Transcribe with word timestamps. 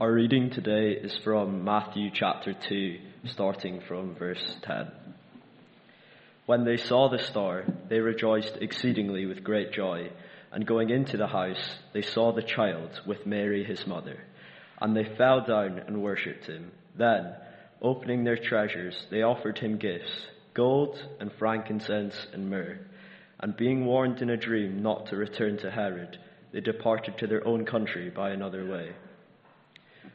Our 0.00 0.14
reading 0.14 0.48
today 0.48 0.92
is 0.92 1.14
from 1.24 1.62
Matthew 1.62 2.08
chapter 2.10 2.54
2, 2.54 2.98
starting 3.26 3.82
from 3.86 4.14
verse 4.14 4.56
10. 4.62 4.90
When 6.46 6.64
they 6.64 6.78
saw 6.78 7.10
the 7.10 7.18
star, 7.18 7.64
they 7.90 7.98
rejoiced 7.98 8.56
exceedingly 8.62 9.26
with 9.26 9.44
great 9.44 9.74
joy, 9.74 10.10
and 10.52 10.66
going 10.66 10.88
into 10.88 11.18
the 11.18 11.26
house, 11.26 11.74
they 11.92 12.00
saw 12.00 12.32
the 12.32 12.40
child 12.40 12.98
with 13.06 13.26
Mary 13.26 13.62
his 13.62 13.86
mother, 13.86 14.18
and 14.80 14.96
they 14.96 15.04
fell 15.18 15.44
down 15.44 15.82
and 15.86 16.02
worshipped 16.02 16.46
him. 16.46 16.72
Then, 16.96 17.34
opening 17.82 18.24
their 18.24 18.38
treasures, 18.38 19.04
they 19.10 19.20
offered 19.20 19.58
him 19.58 19.76
gifts, 19.76 20.28
gold 20.54 20.98
and 21.20 21.30
frankincense 21.38 22.16
and 22.32 22.48
myrrh. 22.48 22.78
And 23.40 23.54
being 23.54 23.84
warned 23.84 24.22
in 24.22 24.30
a 24.30 24.38
dream 24.38 24.82
not 24.82 25.08
to 25.08 25.16
return 25.16 25.58
to 25.58 25.70
Herod, 25.70 26.16
they 26.52 26.60
departed 26.60 27.18
to 27.18 27.26
their 27.26 27.46
own 27.46 27.66
country 27.66 28.08
by 28.08 28.30
another 28.30 28.64
way. 28.66 28.94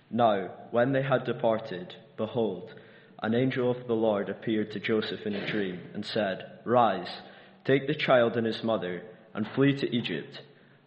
Now, 0.09 0.49
when 0.71 0.91
they 0.91 1.01
had 1.01 1.25
departed, 1.25 1.95
behold, 2.17 2.73
an 3.21 3.33
angel 3.33 3.71
of 3.71 3.87
the 3.87 3.95
Lord 3.95 4.29
appeared 4.29 4.71
to 4.71 4.79
Joseph 4.79 5.25
in 5.25 5.35
a 5.35 5.47
dream 5.47 5.79
and 5.93 6.05
said, 6.05 6.59
Rise, 6.63 7.21
take 7.63 7.87
the 7.87 7.95
child 7.95 8.37
and 8.37 8.45
his 8.45 8.63
mother, 8.63 9.03
and 9.33 9.47
flee 9.47 9.73
to 9.73 9.95
Egypt, 9.95 10.41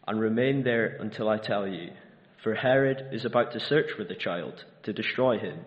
and 0.06 0.20
remain 0.20 0.62
there 0.62 0.96
until 1.00 1.28
I 1.28 1.38
tell 1.38 1.66
you. 1.66 1.90
For 2.42 2.54
Herod 2.54 3.08
is 3.12 3.24
about 3.24 3.52
to 3.52 3.60
search 3.60 3.90
for 3.96 4.04
the 4.04 4.14
child 4.14 4.64
to 4.84 4.92
destroy 4.92 5.38
him. 5.38 5.58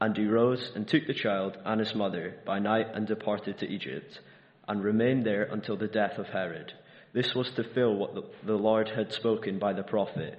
And 0.00 0.16
he 0.16 0.26
rose 0.26 0.70
and 0.74 0.86
took 0.86 1.06
the 1.06 1.14
child 1.14 1.58
and 1.64 1.80
his 1.80 1.94
mother 1.94 2.36
by 2.44 2.58
night 2.58 2.88
and 2.94 3.06
departed 3.06 3.58
to 3.58 3.68
Egypt, 3.68 4.20
and 4.68 4.84
remained 4.84 5.24
there 5.24 5.44
until 5.44 5.76
the 5.76 5.88
death 5.88 6.18
of 6.18 6.28
Herod. 6.28 6.72
This 7.12 7.34
was 7.34 7.50
to 7.52 7.64
fill 7.64 7.94
what 7.94 8.14
the 8.44 8.54
Lord 8.54 8.88
had 8.90 9.12
spoken 9.12 9.58
by 9.58 9.72
the 9.72 9.82
prophet 9.82 10.38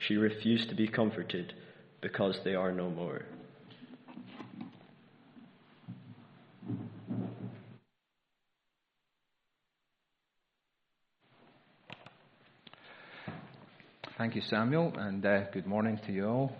She 0.00 0.16
refused 0.16 0.70
to 0.70 0.74
be 0.74 0.88
comforted 0.88 1.52
because 2.00 2.38
they 2.42 2.54
are 2.54 2.72
no 2.72 2.88
more. 2.88 3.22
Thank 14.16 14.34
you, 14.34 14.42
Samuel, 14.42 14.94
and 14.96 15.24
uh, 15.24 15.50
good 15.52 15.66
morning 15.66 16.00
to 16.06 16.12
you 16.12 16.26
all. 16.26 16.56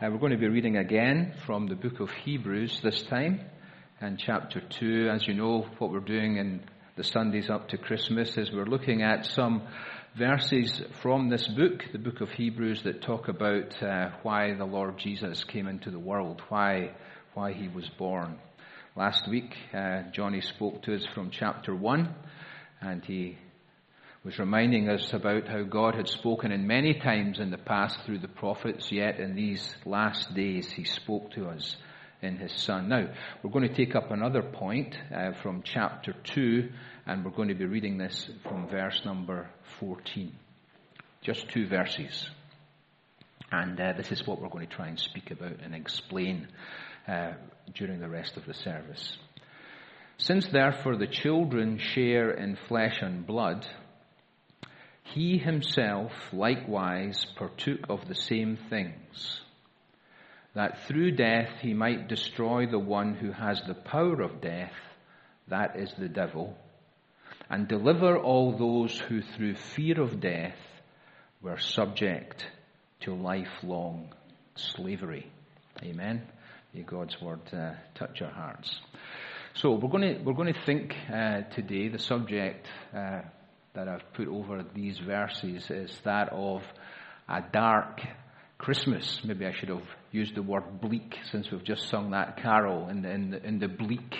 Uh, 0.00 0.08
we're 0.10 0.18
going 0.18 0.32
to 0.32 0.38
be 0.38 0.48
reading 0.48 0.76
again 0.76 1.34
from 1.46 1.66
the 1.66 1.74
book 1.74 1.98
of 1.98 2.10
Hebrews 2.10 2.80
this 2.82 3.02
time, 3.02 3.40
and 4.00 4.16
chapter 4.16 4.60
2. 4.60 5.08
As 5.08 5.26
you 5.26 5.34
know, 5.34 5.66
what 5.78 5.90
we're 5.90 6.00
doing 6.00 6.36
in 6.36 6.62
the 6.96 7.04
Sundays 7.04 7.50
up 7.50 7.68
to 7.68 7.78
Christmas 7.78 8.36
is 8.36 8.52
we're 8.52 8.64
looking 8.64 9.02
at 9.02 9.26
some 9.26 9.62
verses 10.16 10.82
from 11.02 11.28
this 11.28 11.46
book, 11.46 11.84
the 11.92 11.98
book 11.98 12.20
of 12.20 12.30
Hebrews, 12.30 12.82
that 12.82 13.02
talk 13.02 13.28
about 13.28 13.80
uh, 13.82 14.10
why 14.22 14.54
the 14.54 14.64
Lord 14.64 14.98
Jesus 14.98 15.44
came 15.44 15.68
into 15.68 15.90
the 15.90 15.98
world, 15.98 16.42
why, 16.48 16.92
why 17.34 17.52
he 17.52 17.68
was 17.68 17.88
born. 17.98 18.38
Last 18.96 19.28
week, 19.28 19.54
uh, 19.72 20.02
Johnny 20.12 20.40
spoke 20.40 20.82
to 20.82 20.96
us 20.96 21.06
from 21.14 21.30
chapter 21.30 21.74
1, 21.74 22.12
and 22.80 23.04
he 23.04 23.38
was 24.24 24.38
reminding 24.38 24.88
us 24.88 25.12
about 25.12 25.46
how 25.46 25.62
God 25.62 25.94
had 25.94 26.08
spoken 26.08 26.50
in 26.50 26.66
many 26.66 26.94
times 26.94 27.38
in 27.38 27.50
the 27.50 27.58
past 27.58 28.00
through 28.04 28.18
the 28.18 28.28
prophets, 28.28 28.90
yet 28.90 29.20
in 29.20 29.36
these 29.36 29.76
last 29.86 30.34
days 30.34 30.70
he 30.72 30.84
spoke 30.84 31.30
to 31.32 31.46
us 31.46 31.76
in 32.22 32.36
his 32.36 32.52
son. 32.52 32.88
Now, 32.88 33.08
we're 33.42 33.50
going 33.50 33.68
to 33.68 33.74
take 33.74 33.94
up 33.94 34.10
another 34.10 34.42
point 34.42 34.96
uh, 35.14 35.32
from 35.42 35.62
chapter 35.62 36.12
2, 36.12 36.68
and 37.06 37.24
we're 37.24 37.30
going 37.30 37.48
to 37.48 37.54
be 37.54 37.64
reading 37.64 37.98
this 37.98 38.30
from 38.42 38.68
verse 38.68 39.00
number 39.04 39.50
14. 39.78 40.32
Just 41.22 41.48
two 41.48 41.66
verses. 41.66 42.28
And 43.50 43.80
uh, 43.80 43.94
this 43.96 44.12
is 44.12 44.26
what 44.26 44.40
we're 44.40 44.48
going 44.48 44.66
to 44.66 44.74
try 44.74 44.88
and 44.88 44.98
speak 44.98 45.30
about 45.30 45.60
and 45.62 45.74
explain 45.74 46.48
uh, 47.08 47.32
during 47.74 48.00
the 48.00 48.08
rest 48.08 48.36
of 48.36 48.46
the 48.46 48.54
service. 48.54 49.16
Since 50.18 50.48
therefore 50.48 50.96
the 50.96 51.06
children 51.06 51.78
share 51.78 52.30
in 52.30 52.56
flesh 52.68 52.98
and 53.00 53.26
blood, 53.26 53.66
he 55.02 55.38
himself 55.38 56.12
likewise 56.32 57.26
partook 57.36 57.80
of 57.88 58.06
the 58.06 58.14
same 58.14 58.58
things 58.68 59.40
that 60.54 60.86
through 60.86 61.12
death 61.12 61.50
he 61.60 61.74
might 61.74 62.08
destroy 62.08 62.66
the 62.66 62.78
one 62.78 63.14
who 63.14 63.32
has 63.32 63.62
the 63.66 63.74
power 63.74 64.20
of 64.20 64.40
death, 64.40 64.72
that 65.48 65.78
is 65.78 65.92
the 65.98 66.08
devil, 66.08 66.56
and 67.48 67.68
deliver 67.68 68.16
all 68.18 68.56
those 68.56 68.98
who 68.98 69.22
through 69.22 69.54
fear 69.54 70.00
of 70.00 70.20
death 70.20 70.56
were 71.42 71.58
subject 71.58 72.44
to 73.00 73.14
lifelong 73.14 74.12
slavery. 74.54 75.30
Amen. 75.82 76.22
May 76.74 76.82
God's 76.82 77.20
word 77.20 77.40
uh, 77.52 77.72
touch 77.94 78.22
our 78.22 78.30
hearts. 78.30 78.78
So 79.54 79.72
we're 79.72 79.90
going 79.90 80.14
to 80.14 80.22
we're 80.22 80.34
going 80.34 80.52
to 80.52 80.64
think 80.64 80.94
uh, 81.12 81.42
today. 81.54 81.88
The 81.88 81.98
subject 81.98 82.68
uh, 82.94 83.22
that 83.74 83.88
I've 83.88 84.12
put 84.12 84.28
over 84.28 84.64
these 84.74 84.98
verses 84.98 85.68
is 85.70 85.98
that 86.04 86.28
of 86.32 86.62
a 87.28 87.42
dark 87.52 88.00
Christmas. 88.60 89.22
Maybe 89.24 89.46
I 89.46 89.52
should 89.52 89.70
have 89.70 89.88
used 90.12 90.34
the 90.34 90.42
word 90.42 90.82
bleak 90.82 91.16
since 91.32 91.50
we've 91.50 91.64
just 91.64 91.88
sung 91.88 92.10
that 92.10 92.42
carol 92.42 92.90
in 92.90 93.00
the, 93.00 93.10
in 93.10 93.30
the, 93.30 93.42
in 93.42 93.58
the 93.58 93.68
bleak 93.68 94.14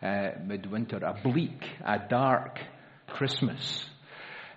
uh, 0.00 0.28
midwinter. 0.46 0.98
A 0.98 1.20
bleak, 1.24 1.60
a 1.84 1.98
dark 2.08 2.60
Christmas. 3.08 3.84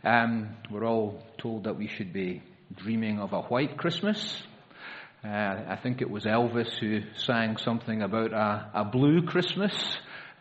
Um, 0.03 0.55
we're 0.69 0.85
all 0.85 1.25
told 1.39 1.63
that 1.63 1.79
we 1.79 1.87
should 1.87 2.13
be 2.13 2.43
dreaming 2.75 3.19
of 3.19 3.33
a 3.33 3.41
white 3.41 3.75
Christmas. 3.75 4.43
Uh, 5.25 5.29
I 5.29 5.79
think 5.81 6.03
it 6.03 6.11
was 6.11 6.25
Elvis 6.25 6.71
who 6.79 7.01
sang 7.15 7.57
something 7.57 8.03
about 8.03 8.33
a, 8.33 8.69
a 8.81 8.85
blue 8.85 9.23
Christmas 9.23 9.73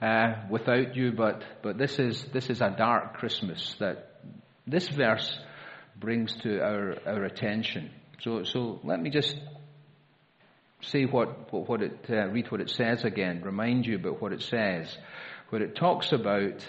uh, 0.03 0.34
without 0.50 0.97
you, 0.97 1.12
but, 1.12 1.42
but 1.62 1.78
this, 1.78 1.98
is, 1.98 2.22
this 2.34 2.50
is 2.50 2.60
a 2.60 2.74
dark 2.76 3.14
Christmas 3.14 3.74
that 3.80 4.20
this 4.66 4.86
verse 4.91 5.34
brings 5.97 6.36
to 6.42 6.60
our, 6.60 6.97
our 7.06 7.24
attention. 7.24 7.91
So, 8.20 8.44
so 8.44 8.80
let 8.84 9.00
me 9.00 9.10
just 9.10 9.36
say 10.82 11.04
what, 11.04 11.52
what, 11.52 11.68
what 11.68 11.82
it, 11.82 12.06
uh, 12.08 12.28
read 12.28 12.50
what 12.50 12.60
it 12.60 12.70
says 12.70 13.04
again, 13.04 13.42
remind 13.42 13.86
you 13.86 13.96
about 13.96 14.20
what 14.20 14.32
it 14.32 14.42
says, 14.42 14.96
where 15.50 15.62
it 15.62 15.76
talks 15.76 16.12
about 16.12 16.66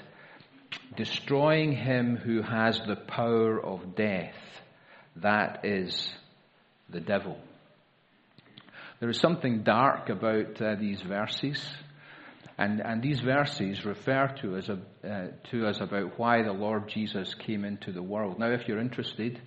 destroying 0.96 1.74
him 1.74 2.16
who 2.16 2.42
has 2.42 2.80
the 2.88 2.96
power 2.96 3.64
of 3.64 3.96
death. 3.96 4.36
That 5.18 5.66
is 5.66 6.10
the 6.90 7.00
devil. 7.00 7.38
There 9.00 9.10
is 9.10 9.20
something 9.20 9.64
dark 9.64 10.10
about 10.10 10.62
uh, 10.62 10.76
these 10.76 11.02
verses. 11.02 11.64
And, 12.58 12.82
and 12.82 13.02
these 13.02 13.20
verses 13.20 13.84
refer 13.84 14.28
to 14.42 14.58
us, 14.58 14.70
uh, 14.70 15.28
to 15.52 15.68
us 15.68 15.82
about 15.82 16.20
why 16.20 16.44
the 16.44 16.54
Lord 16.54 16.88
Jesus 16.88 17.34
came 17.34 17.66
into 17.66 17.92
the 17.92 18.04
world. 18.04 18.38
Now, 18.40 18.52
if 18.52 18.68
you're 18.68 18.80
interested, 18.80 19.42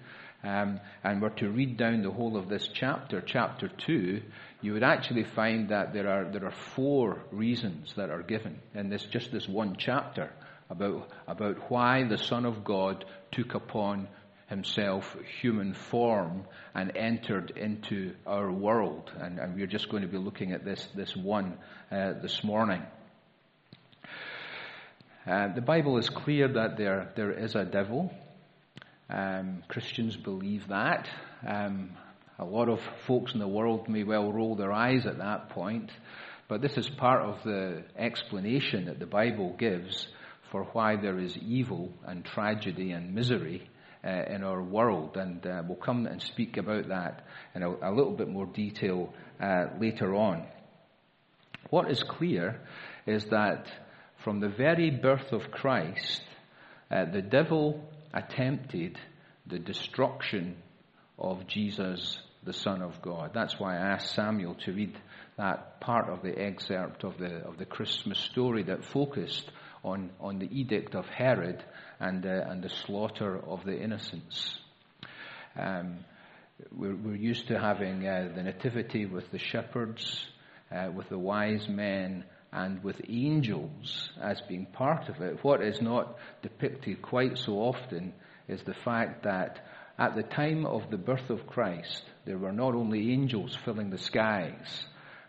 um, 0.46 0.80
and 1.02 1.20
were 1.20 1.30
to 1.30 1.50
read 1.50 1.76
down 1.76 2.02
the 2.02 2.10
whole 2.10 2.36
of 2.36 2.48
this 2.48 2.68
chapter, 2.72 3.20
chapter 3.20 3.68
2, 3.68 4.22
you 4.62 4.72
would 4.72 4.84
actually 4.84 5.24
find 5.24 5.70
that 5.70 5.92
there 5.92 6.08
are, 6.08 6.30
there 6.30 6.44
are 6.44 6.54
four 6.74 7.18
reasons 7.32 7.92
that 7.96 8.10
are 8.10 8.22
given 8.22 8.60
in 8.72 8.88
this, 8.88 9.04
just 9.04 9.32
this 9.32 9.48
one 9.48 9.74
chapter 9.76 10.30
about, 10.70 11.10
about 11.26 11.70
why 11.70 12.04
the 12.04 12.16
Son 12.16 12.46
of 12.46 12.64
God 12.64 13.04
took 13.32 13.54
upon 13.54 14.06
himself 14.48 15.16
human 15.40 15.74
form 15.74 16.44
and 16.74 16.96
entered 16.96 17.50
into 17.56 18.14
our 18.24 18.50
world. 18.50 19.10
And, 19.18 19.40
and 19.40 19.56
we're 19.56 19.66
just 19.66 19.88
going 19.88 20.02
to 20.02 20.08
be 20.08 20.18
looking 20.18 20.52
at 20.52 20.64
this, 20.64 20.86
this 20.94 21.16
one 21.16 21.58
uh, 21.90 22.12
this 22.22 22.44
morning. 22.44 22.82
Uh, 25.26 25.52
the 25.54 25.60
Bible 25.60 25.98
is 25.98 26.08
clear 26.08 26.46
that 26.46 26.76
there, 26.76 27.10
there 27.16 27.32
is 27.32 27.56
a 27.56 27.64
devil. 27.64 28.14
Um, 29.08 29.62
Christians 29.68 30.16
believe 30.16 30.68
that. 30.68 31.08
Um, 31.46 31.90
a 32.38 32.44
lot 32.44 32.68
of 32.68 32.80
folks 33.06 33.32
in 33.32 33.40
the 33.40 33.48
world 33.48 33.88
may 33.88 34.02
well 34.02 34.32
roll 34.32 34.56
their 34.56 34.72
eyes 34.72 35.06
at 35.06 35.18
that 35.18 35.50
point, 35.50 35.90
but 36.48 36.60
this 36.60 36.76
is 36.76 36.88
part 36.88 37.22
of 37.22 37.42
the 37.44 37.84
explanation 37.96 38.86
that 38.86 38.98
the 38.98 39.06
Bible 39.06 39.54
gives 39.58 40.08
for 40.50 40.64
why 40.72 40.96
there 40.96 41.18
is 41.18 41.36
evil 41.38 41.92
and 42.04 42.24
tragedy 42.24 42.92
and 42.92 43.14
misery 43.14 43.68
uh, 44.04 44.24
in 44.28 44.44
our 44.44 44.62
world, 44.62 45.16
and 45.16 45.44
uh, 45.46 45.62
we'll 45.66 45.76
come 45.76 46.06
and 46.06 46.20
speak 46.20 46.56
about 46.56 46.88
that 46.88 47.24
in 47.54 47.62
a, 47.62 47.70
a 47.70 47.92
little 47.92 48.12
bit 48.12 48.28
more 48.28 48.46
detail 48.46 49.12
uh, 49.40 49.66
later 49.80 50.14
on. 50.14 50.44
What 51.70 51.90
is 51.90 52.02
clear 52.02 52.60
is 53.06 53.24
that 53.26 53.66
from 54.22 54.40
the 54.40 54.48
very 54.48 54.90
birth 54.90 55.32
of 55.32 55.50
Christ, 55.50 56.22
uh, 56.90 57.06
the 57.06 57.22
devil 57.22 57.88
attempted 58.16 58.98
the 59.46 59.58
destruction 59.58 60.56
of 61.18 61.46
Jesus, 61.46 62.18
the 62.44 62.52
Son 62.52 62.82
of 62.82 63.02
God. 63.02 63.32
That's 63.34 63.58
why 63.60 63.76
I 63.76 63.92
asked 63.92 64.14
Samuel 64.14 64.54
to 64.64 64.72
read 64.72 64.98
that 65.36 65.80
part 65.80 66.08
of 66.08 66.22
the 66.22 66.36
excerpt 66.36 67.04
of 67.04 67.18
the, 67.18 67.36
of 67.46 67.58
the 67.58 67.66
Christmas 67.66 68.18
story 68.18 68.62
that 68.64 68.84
focused 68.84 69.50
on, 69.84 70.10
on 70.18 70.38
the 70.38 70.48
edict 70.50 70.94
of 70.94 71.06
Herod 71.06 71.62
and, 72.00 72.24
uh, 72.24 72.44
and 72.48 72.62
the 72.62 72.70
slaughter 72.86 73.38
of 73.38 73.64
the 73.64 73.78
innocents. 73.78 74.58
Um, 75.58 75.98
we're, 76.72 76.96
we're, 76.96 77.16
used 77.16 77.48
to 77.48 77.58
having 77.58 78.06
uh, 78.06 78.30
the 78.34 78.42
nativity 78.42 79.04
with 79.04 79.30
the 79.30 79.38
shepherds, 79.38 80.24
uh, 80.72 80.90
with 80.94 81.08
the 81.10 81.18
wise 81.18 81.68
men, 81.68 82.24
and 82.52 82.82
with 82.82 83.00
angels 83.08 84.10
as 84.20 84.40
being 84.48 84.66
part 84.66 85.08
of 85.08 85.20
it. 85.20 85.42
What 85.42 85.62
is 85.62 85.80
not 85.80 86.16
depicted 86.42 87.02
quite 87.02 87.38
so 87.38 87.54
often 87.54 88.12
is 88.48 88.62
the 88.62 88.74
fact 88.84 89.24
that 89.24 89.64
at 89.98 90.14
the 90.14 90.22
time 90.22 90.66
of 90.66 90.90
the 90.90 90.98
birth 90.98 91.30
of 91.30 91.46
Christ, 91.46 92.04
there 92.24 92.38
were 92.38 92.52
not 92.52 92.74
only 92.74 93.12
angels 93.12 93.56
filling 93.64 93.90
the 93.90 93.98
skies, 93.98 94.84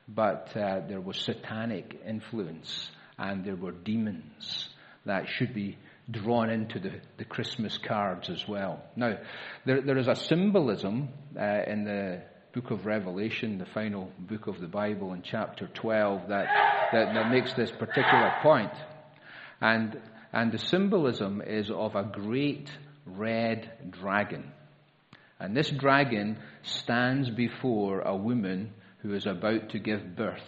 but 0.08 0.56
uh, 0.56 0.82
there 0.88 1.02
was 1.02 1.18
satanic 1.18 2.00
influence 2.06 2.92
and 3.18 3.44
there 3.44 3.56
were 3.56 3.72
demons 3.72 4.70
that 5.06 5.28
should 5.28 5.54
be 5.54 5.78
drawn 6.10 6.50
into 6.50 6.80
the, 6.80 7.02
the 7.18 7.26
Christmas 7.26 7.78
cards 7.78 8.30
as 8.30 8.48
well. 8.48 8.84
Now, 8.96 9.18
there, 9.66 9.82
there 9.82 9.98
is 9.98 10.08
a 10.08 10.16
symbolism 10.16 11.10
uh, 11.38 11.64
in 11.68 11.84
the 11.84 12.22
book 12.58 12.72
of 12.72 12.88
Revelation, 12.88 13.60
the 13.60 13.68
final 13.68 14.12
book 14.18 14.48
of 14.48 14.60
the 14.60 14.68
Bible 14.68 15.14
in 15.14 15.22
chapter 15.22 15.70
12 15.76 16.30
that, 16.30 16.48
that, 16.92 17.14
that 17.14 17.30
makes 17.30 17.54
this 17.54 17.70
particular 17.70 18.34
point. 18.42 18.72
And, 19.62 20.02
and 20.34 20.52
the 20.52 20.58
symbolism 20.58 21.44
is 21.46 21.70
of 21.70 21.96
a 21.96 22.02
great 22.02 22.68
red 23.06 23.92
dragon. 23.92 24.52
And 25.40 25.56
this 25.56 25.70
dragon 25.70 26.40
stands 26.64 27.30
before 27.30 28.02
a 28.02 28.16
woman 28.16 28.74
who 29.04 29.14
is 29.14 29.28
about 29.28 29.70
to 29.70 29.80
give 29.80 30.16
birth 30.16 30.42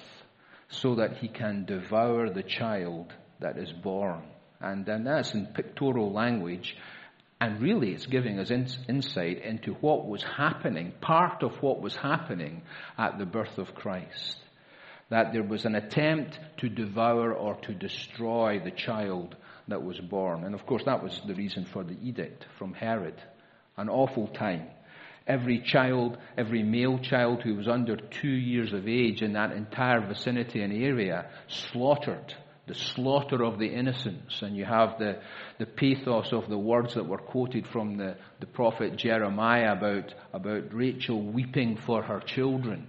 so 0.68 0.96
that 0.96 1.18
he 1.18 1.28
can 1.28 1.66
devour 1.66 2.32
the 2.32 2.42
child 2.42 3.14
that 3.40 3.56
is 3.56 3.72
born. 3.72 4.24
And 4.60 4.84
then 4.84 5.04
that's 5.04 5.36
in 5.36 5.46
pictorial 5.46 6.12
language. 6.12 6.76
And 7.42 7.62
really, 7.62 7.94
it's 7.94 8.06
giving 8.06 8.38
us 8.40 8.52
insight 8.52 9.44
into 9.44 9.74
what 9.76 10.08
was 10.08 10.24
happening, 10.24 10.94
part 11.00 11.42
of 11.42 11.54
what 11.62 11.82
was 11.82 11.96
happening 11.96 12.64
at 12.98 13.18
the 13.18 13.26
birth 13.26 13.58
of 13.58 13.76
Christ. 13.76 14.38
That 15.10 15.32
there 15.32 15.44
was 15.44 15.66
an 15.66 15.76
attempt 15.76 16.38
to 16.58 16.70
devour 16.70 17.34
or 17.34 17.56
to 17.62 17.74
destroy 17.74 18.60
the 18.60 18.72
child 18.72 19.36
that 19.70 19.84
was 19.84 20.00
born. 20.00 20.44
And 20.44 20.54
of 20.54 20.66
course, 20.66 20.84
that 20.86 21.02
was 21.02 21.22
the 21.26 21.34
reason 21.34 21.66
for 21.66 21.84
the 21.84 21.98
edict 22.04 22.46
from 22.58 22.74
Herod. 22.74 23.16
An 23.78 23.90
awful 23.90 24.28
time 24.28 24.68
every 25.30 25.60
child, 25.60 26.18
every 26.38 26.64
male 26.64 26.98
child 26.98 27.44
who 27.44 27.56
was 27.56 27.68
under 27.68 27.96
two 27.96 28.28
years 28.28 28.74
of 28.74 28.88
age 28.88 29.22
in 29.22 29.34
that 29.34 29.52
entire 29.52 30.02
vicinity 30.02 30.62
and 30.62 30.74
area 30.74 31.30
slaughtered. 31.48 32.34
The 32.70 32.76
slaughter 32.76 33.44
of 33.44 33.58
the 33.58 33.66
innocents. 33.66 34.44
And 34.44 34.56
you 34.56 34.64
have 34.64 35.00
the, 35.00 35.20
the 35.58 35.66
pathos 35.66 36.32
of 36.32 36.48
the 36.48 36.58
words 36.58 36.94
that 36.94 37.08
were 37.08 37.18
quoted 37.18 37.66
from 37.68 37.98
the, 37.98 38.16
the 38.40 38.46
prophet 38.46 38.96
Jeremiah 38.96 39.74
about, 39.74 40.14
about 40.32 40.72
Rachel 40.72 41.20
weeping 41.20 41.78
for 41.78 42.04
her 42.04 42.20
children 42.20 42.88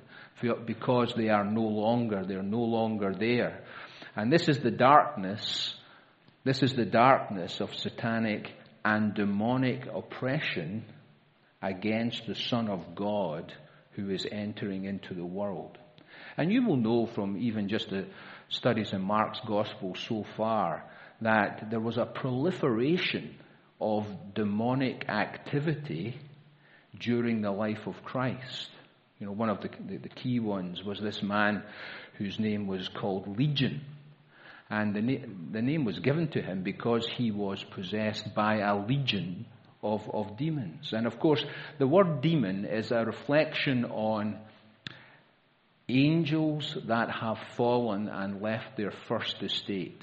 because 0.67 1.15
they 1.17 1.31
are 1.31 1.44
no 1.44 1.62
longer, 1.62 2.25
they're 2.27 2.43
no 2.43 2.61
longer 2.61 3.15
there. 3.15 3.65
And 4.15 4.31
this 4.31 4.49
is 4.49 4.59
the 4.59 4.71
darkness, 4.71 5.75
this 6.44 6.62
is 6.62 6.75
the 6.75 6.85
darkness 6.85 7.61
of 7.61 7.75
satanic 7.75 8.53
and 8.85 9.15
demonic 9.15 9.87
oppression 9.87 10.85
against 11.62 12.26
the 12.26 12.35
Son 12.35 12.69
of 12.69 12.94
God 12.94 13.53
who 13.93 14.11
is 14.11 14.26
entering 14.31 14.85
into 14.85 15.15
the 15.15 15.25
world. 15.25 15.79
And 16.37 16.53
you 16.53 16.67
will 16.67 16.76
know 16.76 17.06
from 17.06 17.38
even 17.38 17.69
just 17.69 17.91
the 17.91 18.06
studies 18.50 18.93
in 18.93 19.00
Mark's 19.00 19.41
Gospel 19.47 19.97
so 20.08 20.25
far 20.37 20.85
that 21.23 21.70
there 21.70 21.81
was 21.81 21.97
a 21.97 22.05
proliferation 22.05 23.37
of 23.81 24.06
demonic 24.35 25.08
activity 25.08 26.19
during 26.99 27.41
the 27.41 27.50
life 27.50 27.87
of 27.87 28.02
Christ. 28.05 28.69
You 29.19 29.26
know, 29.26 29.32
one 29.32 29.49
of 29.49 29.61
the, 29.61 29.70
the, 29.87 29.97
the 29.99 30.08
key 30.08 30.41
ones 30.41 30.82
was 30.85 31.00
this 31.00 31.23
man 31.23 31.62
whose 32.19 32.38
name 32.38 32.67
was 32.67 32.88
called 32.88 33.38
Legion. 33.38 33.81
And 34.69 34.94
the, 34.94 35.02
na- 35.02 35.26
the 35.52 35.62
name 35.62 35.85
was 35.85 35.99
given 35.99 36.29
to 36.29 36.43
him 36.43 36.62
because 36.62 37.06
he 37.17 37.31
was 37.31 37.62
possessed 37.64 38.35
by 38.35 38.58
a 38.58 38.76
legion 38.76 39.47
of, 39.82 40.08
of 40.12 40.37
demons. 40.37 40.93
And 40.93 41.06
of 41.06 41.19
course, 41.19 41.44
the 41.79 41.87
word 41.87 42.20
demon 42.20 42.64
is 42.64 42.91
a 42.91 43.05
reflection 43.05 43.85
on 43.85 44.38
angels 45.91 46.77
that 46.87 47.11
have 47.11 47.39
fallen 47.57 48.09
and 48.09 48.43
left 48.43 48.77
their 48.77 48.93
first 49.09 49.43
estate 49.43 50.03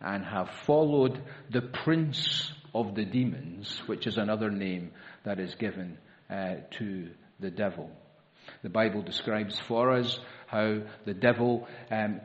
and 0.00 0.24
have 0.24 0.50
followed 0.66 1.20
the 1.50 1.62
prince 1.62 2.52
of 2.74 2.94
the 2.94 3.04
demons, 3.04 3.82
which 3.86 4.06
is 4.06 4.18
another 4.18 4.50
name 4.50 4.92
that 5.24 5.38
is 5.38 5.54
given 5.56 5.98
uh, 6.30 6.56
to 6.78 7.08
the 7.40 7.50
devil. 7.50 7.90
The 8.62 8.68
Bible 8.68 9.02
describes 9.02 9.58
for 9.58 9.92
us 9.92 10.18
how 10.46 10.82
the 11.04 11.14
devil 11.14 11.66
um, 11.90 12.20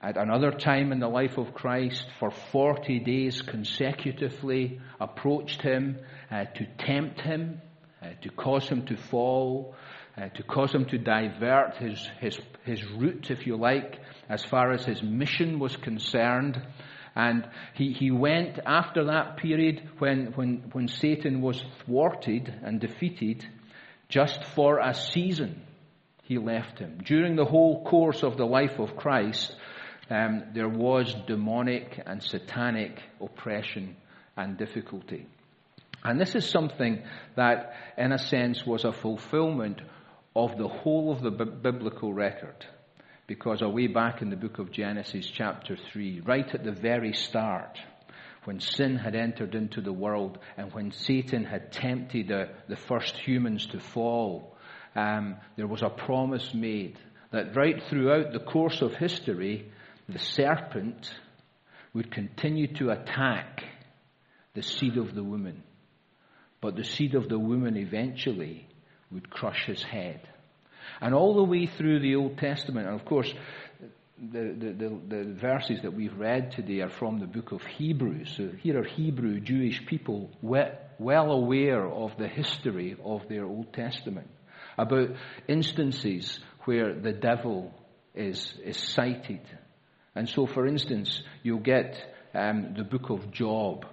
at 0.00 0.16
another 0.16 0.52
time 0.52 0.92
in 0.92 1.00
the 1.00 1.08
life 1.08 1.38
of 1.38 1.54
Christ, 1.54 2.06
for 2.20 2.30
40 2.30 3.00
days 3.00 3.42
consecutively, 3.42 4.80
approached 5.00 5.60
him 5.60 5.98
uh, 6.30 6.44
to 6.44 6.66
tempt 6.78 7.20
him, 7.20 7.60
uh, 8.00 8.10
to 8.22 8.30
cause 8.30 8.68
him 8.68 8.86
to 8.86 8.96
fall, 8.96 9.74
uh, 10.18 10.28
to 10.30 10.42
cause 10.42 10.72
him 10.72 10.84
to 10.86 10.98
divert 10.98 11.76
his, 11.76 12.10
his, 12.20 12.40
his 12.64 12.84
route, 12.92 13.30
if 13.30 13.46
you 13.46 13.56
like, 13.56 14.00
as 14.28 14.44
far 14.44 14.72
as 14.72 14.84
his 14.84 15.02
mission 15.02 15.58
was 15.58 15.76
concerned. 15.76 16.60
And 17.14 17.48
he, 17.74 17.92
he 17.92 18.10
went 18.10 18.58
after 18.66 19.04
that 19.06 19.36
period 19.36 19.88
when, 19.98 20.32
when, 20.34 20.70
when 20.72 20.88
Satan 20.88 21.40
was 21.40 21.62
thwarted 21.84 22.52
and 22.62 22.80
defeated, 22.80 23.46
just 24.08 24.42
for 24.44 24.78
a 24.78 24.94
season, 24.94 25.62
he 26.24 26.38
left 26.38 26.78
him. 26.78 26.98
During 27.04 27.36
the 27.36 27.44
whole 27.44 27.84
course 27.84 28.22
of 28.22 28.36
the 28.36 28.46
life 28.46 28.78
of 28.78 28.96
Christ, 28.96 29.54
um, 30.10 30.44
there 30.54 30.68
was 30.68 31.14
demonic 31.26 32.00
and 32.06 32.22
satanic 32.22 33.00
oppression 33.20 33.96
and 34.36 34.56
difficulty. 34.56 35.26
And 36.04 36.20
this 36.20 36.34
is 36.34 36.48
something 36.48 37.02
that, 37.36 37.74
in 37.96 38.12
a 38.12 38.18
sense, 38.18 38.64
was 38.64 38.84
a 38.84 38.92
fulfillment 38.92 39.80
of 40.44 40.56
the 40.56 40.68
whole 40.68 41.10
of 41.10 41.20
the 41.20 41.32
b- 41.32 41.44
biblical 41.44 42.14
record. 42.14 42.64
Because 43.26 43.60
away 43.60 43.88
back 43.88 44.22
in 44.22 44.30
the 44.30 44.36
book 44.36 44.58
of 44.60 44.70
Genesis, 44.70 45.26
chapter 45.26 45.76
3, 45.92 46.20
right 46.20 46.54
at 46.54 46.64
the 46.64 46.72
very 46.72 47.12
start, 47.12 47.76
when 48.44 48.60
sin 48.60 48.96
had 48.96 49.16
entered 49.16 49.56
into 49.56 49.80
the 49.80 49.92
world 49.92 50.38
and 50.56 50.72
when 50.72 50.92
Satan 50.92 51.44
had 51.44 51.72
tempted 51.72 52.28
the, 52.28 52.50
the 52.68 52.76
first 52.76 53.16
humans 53.16 53.66
to 53.66 53.80
fall, 53.80 54.56
um, 54.94 55.36
there 55.56 55.66
was 55.66 55.82
a 55.82 55.90
promise 55.90 56.54
made 56.54 56.96
that 57.32 57.56
right 57.56 57.82
throughout 57.90 58.32
the 58.32 58.38
course 58.38 58.80
of 58.80 58.94
history, 58.94 59.70
the 60.08 60.20
serpent 60.20 61.12
would 61.92 62.12
continue 62.12 62.72
to 62.76 62.90
attack 62.90 63.64
the 64.54 64.62
seed 64.62 64.96
of 64.96 65.14
the 65.16 65.24
woman. 65.24 65.64
But 66.60 66.76
the 66.76 66.84
seed 66.84 67.16
of 67.16 67.28
the 67.28 67.38
woman 67.38 67.76
eventually 67.76 68.67
would 69.10 69.30
crush 69.30 69.66
his 69.66 69.82
head. 69.82 70.20
And 71.00 71.14
all 71.14 71.34
the 71.34 71.44
way 71.44 71.66
through 71.66 72.00
the 72.00 72.16
Old 72.16 72.38
Testament, 72.38 72.86
and 72.86 72.98
of 72.98 73.06
course, 73.06 73.32
the, 74.20 74.54
the, 74.58 74.72
the, 74.72 75.00
the, 75.16 75.32
verses 75.34 75.82
that 75.82 75.94
we've 75.94 76.16
read 76.18 76.52
today 76.52 76.80
are 76.80 76.90
from 76.90 77.20
the 77.20 77.26
book 77.26 77.52
of 77.52 77.62
Hebrews. 77.62 78.34
So 78.36 78.50
here 78.60 78.80
are 78.80 78.84
Hebrew 78.84 79.38
Jewish 79.38 79.86
people 79.86 80.30
well 80.42 81.30
aware 81.30 81.86
of 81.86 82.16
the 82.18 82.26
history 82.26 82.96
of 83.04 83.28
their 83.28 83.44
Old 83.44 83.72
Testament, 83.72 84.28
about 84.76 85.10
instances 85.46 86.40
where 86.64 86.94
the 86.94 87.12
devil 87.12 87.72
is, 88.14 88.54
is 88.64 88.76
cited 88.76 89.40
and 90.18 90.28
so, 90.28 90.46
for 90.46 90.66
instance, 90.66 91.22
you'll 91.44 91.60
get 91.60 91.96
um, 92.34 92.74
the 92.76 92.82
book 92.82 93.08
of 93.08 93.30
Job, 93.30 93.86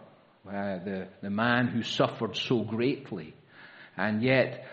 uh, 0.48 0.80
the, 0.84 1.08
the 1.22 1.30
man 1.30 1.68
who 1.68 1.84
suffered 1.84 2.36
so 2.36 2.64
greatly, 2.64 3.36
and 3.96 4.24
yet 4.24 4.66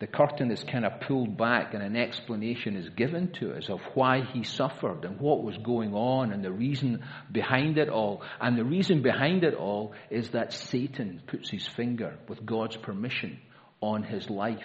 the 0.00 0.06
curtain 0.06 0.50
is 0.52 0.62
kind 0.62 0.84
of 0.84 1.00
pulled 1.00 1.36
back 1.36 1.74
and 1.74 1.82
an 1.82 1.96
explanation 1.96 2.76
is 2.76 2.88
given 2.90 3.32
to 3.40 3.52
us 3.54 3.68
of 3.68 3.80
why 3.94 4.22
he 4.32 4.44
suffered 4.44 5.04
and 5.04 5.18
what 5.18 5.42
was 5.42 5.56
going 5.58 5.92
on 5.92 6.32
and 6.32 6.44
the 6.44 6.52
reason 6.52 7.02
behind 7.32 7.78
it 7.78 7.88
all. 7.88 8.22
And 8.40 8.56
the 8.56 8.64
reason 8.64 9.02
behind 9.02 9.42
it 9.42 9.54
all 9.54 9.94
is 10.08 10.30
that 10.30 10.52
Satan 10.52 11.20
puts 11.26 11.50
his 11.50 11.66
finger, 11.66 12.16
with 12.28 12.46
God's 12.46 12.76
permission, 12.76 13.40
on 13.80 14.04
his 14.04 14.28
life 14.30 14.58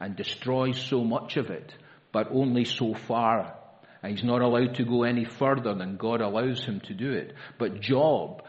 and 0.00 0.14
destroys 0.14 0.80
so 0.80 1.02
much 1.02 1.36
of 1.36 1.50
it, 1.50 1.72
but 2.12 2.28
only 2.32 2.64
so 2.64 2.94
far. 2.94 3.56
And 4.02 4.16
he's 4.16 4.24
not 4.24 4.42
allowed 4.42 4.76
to 4.76 4.84
go 4.84 5.02
any 5.02 5.24
further 5.24 5.74
than 5.74 5.96
God 5.96 6.20
allows 6.20 6.64
him 6.64 6.80
to 6.86 6.94
do 6.94 7.12
it. 7.12 7.34
But 7.58 7.80
Job 7.80 8.42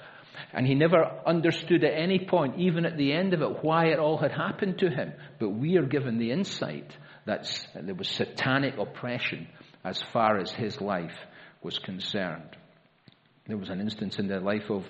and 0.54 0.66
he 0.66 0.76
never 0.76 1.04
understood 1.26 1.84
at 1.84 1.94
any 1.94 2.26
point, 2.26 2.60
even 2.60 2.86
at 2.86 2.98
the 2.98 3.14
end 3.14 3.34
of 3.34 3.42
it, 3.42 3.64
why 3.64 3.88
it 3.88 4.00
all 4.00 4.18
had 4.18 4.32
happened 4.32 4.80
to 4.80 4.90
him. 4.90 5.14
But 5.40 5.50
we 5.50 5.78
are 5.78 5.86
given 5.86 6.18
the 6.18 6.32
insight 6.32 6.96
that 7.26 7.48
there 7.76 7.96
was 7.96 8.08
satanic 8.08 8.78
oppression 8.78 9.48
as 9.84 10.02
far 10.14 10.38
as 10.38 10.52
his 10.52 10.82
life 10.82 11.16
was 11.62 11.78
concerned. 11.80 12.56
There 13.48 13.58
was 13.58 13.70
an 13.70 13.80
instance 13.80 14.20
in 14.20 14.28
the 14.28 14.40
life 14.40 14.70
of 14.70 14.86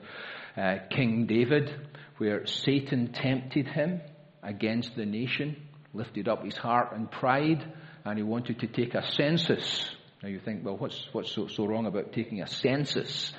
uh, 0.58 0.76
King 0.90 1.26
David 1.28 1.74
where 2.18 2.46
Satan 2.46 3.14
tempted 3.14 3.68
him 3.68 4.02
against 4.44 4.96
the 4.96 5.06
nation, 5.06 5.56
lifted 5.94 6.28
up 6.28 6.44
his 6.44 6.58
heart 6.58 6.94
and 6.94 7.10
pride, 7.10 7.64
and 8.06 8.18
he 8.18 8.24
wanted 8.24 8.60
to 8.60 8.68
take 8.68 8.94
a 8.94 9.12
census. 9.14 9.90
Now 10.22 10.30
you 10.30 10.40
think, 10.40 10.66
well, 10.66 10.78
what's, 10.78 11.02
what's 11.14 11.32
so, 11.32 11.48
so 11.48 11.66
wrong 11.66 11.86
about 11.86 12.12
taking 12.12 12.42
a 12.42 12.48
census? 12.48 13.32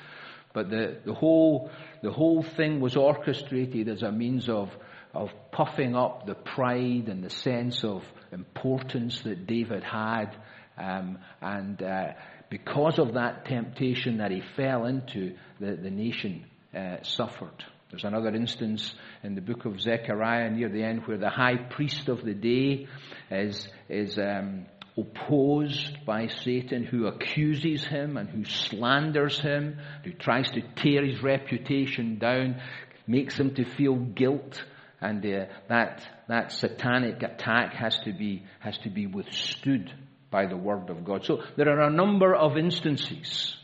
But 0.53 0.69
the, 0.69 0.97
the, 1.05 1.13
whole, 1.13 1.69
the 2.01 2.11
whole 2.11 2.43
thing 2.43 2.79
was 2.79 2.95
orchestrated 2.95 3.87
as 3.87 4.03
a 4.03 4.11
means 4.11 4.49
of, 4.49 4.69
of 5.13 5.29
puffing 5.51 5.95
up 5.95 6.25
the 6.25 6.35
pride 6.35 7.07
and 7.07 7.23
the 7.23 7.29
sense 7.29 7.83
of 7.83 8.03
importance 8.31 9.21
that 9.21 9.47
David 9.47 9.83
had. 9.83 10.35
Um, 10.77 11.19
and 11.41 11.81
uh, 11.81 12.13
because 12.49 12.99
of 12.99 13.13
that 13.13 13.45
temptation 13.45 14.17
that 14.17 14.31
he 14.31 14.41
fell 14.55 14.85
into, 14.85 15.35
the, 15.59 15.75
the 15.75 15.91
nation 15.91 16.45
uh, 16.75 16.97
suffered. 17.03 17.63
There's 17.89 18.03
another 18.05 18.33
instance 18.33 18.93
in 19.21 19.35
the 19.35 19.41
book 19.41 19.65
of 19.65 19.81
Zechariah 19.81 20.49
near 20.49 20.69
the 20.69 20.83
end 20.83 21.05
where 21.05 21.17
the 21.17 21.29
high 21.29 21.57
priest 21.57 22.07
of 22.07 22.23
the 22.23 22.33
day 22.33 22.87
is, 23.29 23.67
is 23.89 24.17
um, 24.17 24.65
opposed 24.97 26.05
by 26.05 26.27
Satan, 26.27 26.83
who 26.83 27.07
accuses 27.07 27.85
him 27.85 28.17
and 28.17 28.29
who 28.29 28.43
slanders 28.45 29.39
him, 29.39 29.79
who 30.03 30.11
tries 30.11 30.49
to 30.51 30.61
tear 30.75 31.05
his 31.05 31.21
reputation 31.23 32.17
down, 32.19 32.61
makes 33.07 33.39
him 33.39 33.55
to 33.55 33.65
feel 33.65 33.95
guilt, 33.95 34.63
and 34.99 35.25
uh, 35.25 35.45
that 35.67 36.05
that 36.27 36.51
satanic 36.51 37.23
attack 37.23 37.73
has 37.73 37.97
to 38.05 38.13
be 38.13 38.43
has 38.59 38.77
to 38.79 38.89
be 38.89 39.07
withstood 39.07 39.91
by 40.29 40.45
the 40.45 40.57
word 40.57 40.89
of 40.89 41.03
God. 41.03 41.25
So 41.25 41.43
there 41.57 41.69
are 41.69 41.87
a 41.87 41.93
number 41.93 42.35
of 42.35 42.57
instances 42.57 43.55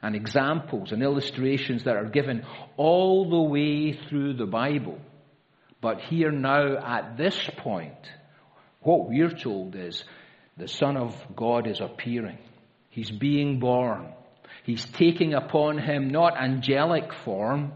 and 0.00 0.14
examples 0.14 0.92
and 0.92 1.02
illustrations 1.02 1.84
that 1.84 1.96
are 1.96 2.08
given 2.08 2.46
all 2.76 3.28
the 3.28 3.42
way 3.42 3.92
through 3.92 4.34
the 4.34 4.46
Bible. 4.46 4.98
But 5.80 6.00
here 6.00 6.30
now 6.30 6.78
at 6.78 7.16
this 7.16 7.38
point, 7.58 7.94
what 8.80 9.08
we're 9.08 9.30
told 9.30 9.74
is 9.74 10.04
the 10.58 10.68
Son 10.68 10.96
of 10.96 11.14
God 11.36 11.66
is 11.66 11.80
appearing. 11.80 12.38
He's 12.90 13.10
being 13.10 13.60
born. 13.60 14.12
He's 14.64 14.84
taking 14.84 15.32
upon 15.32 15.78
him 15.78 16.10
not 16.10 16.36
angelic 16.36 17.12
form, 17.24 17.72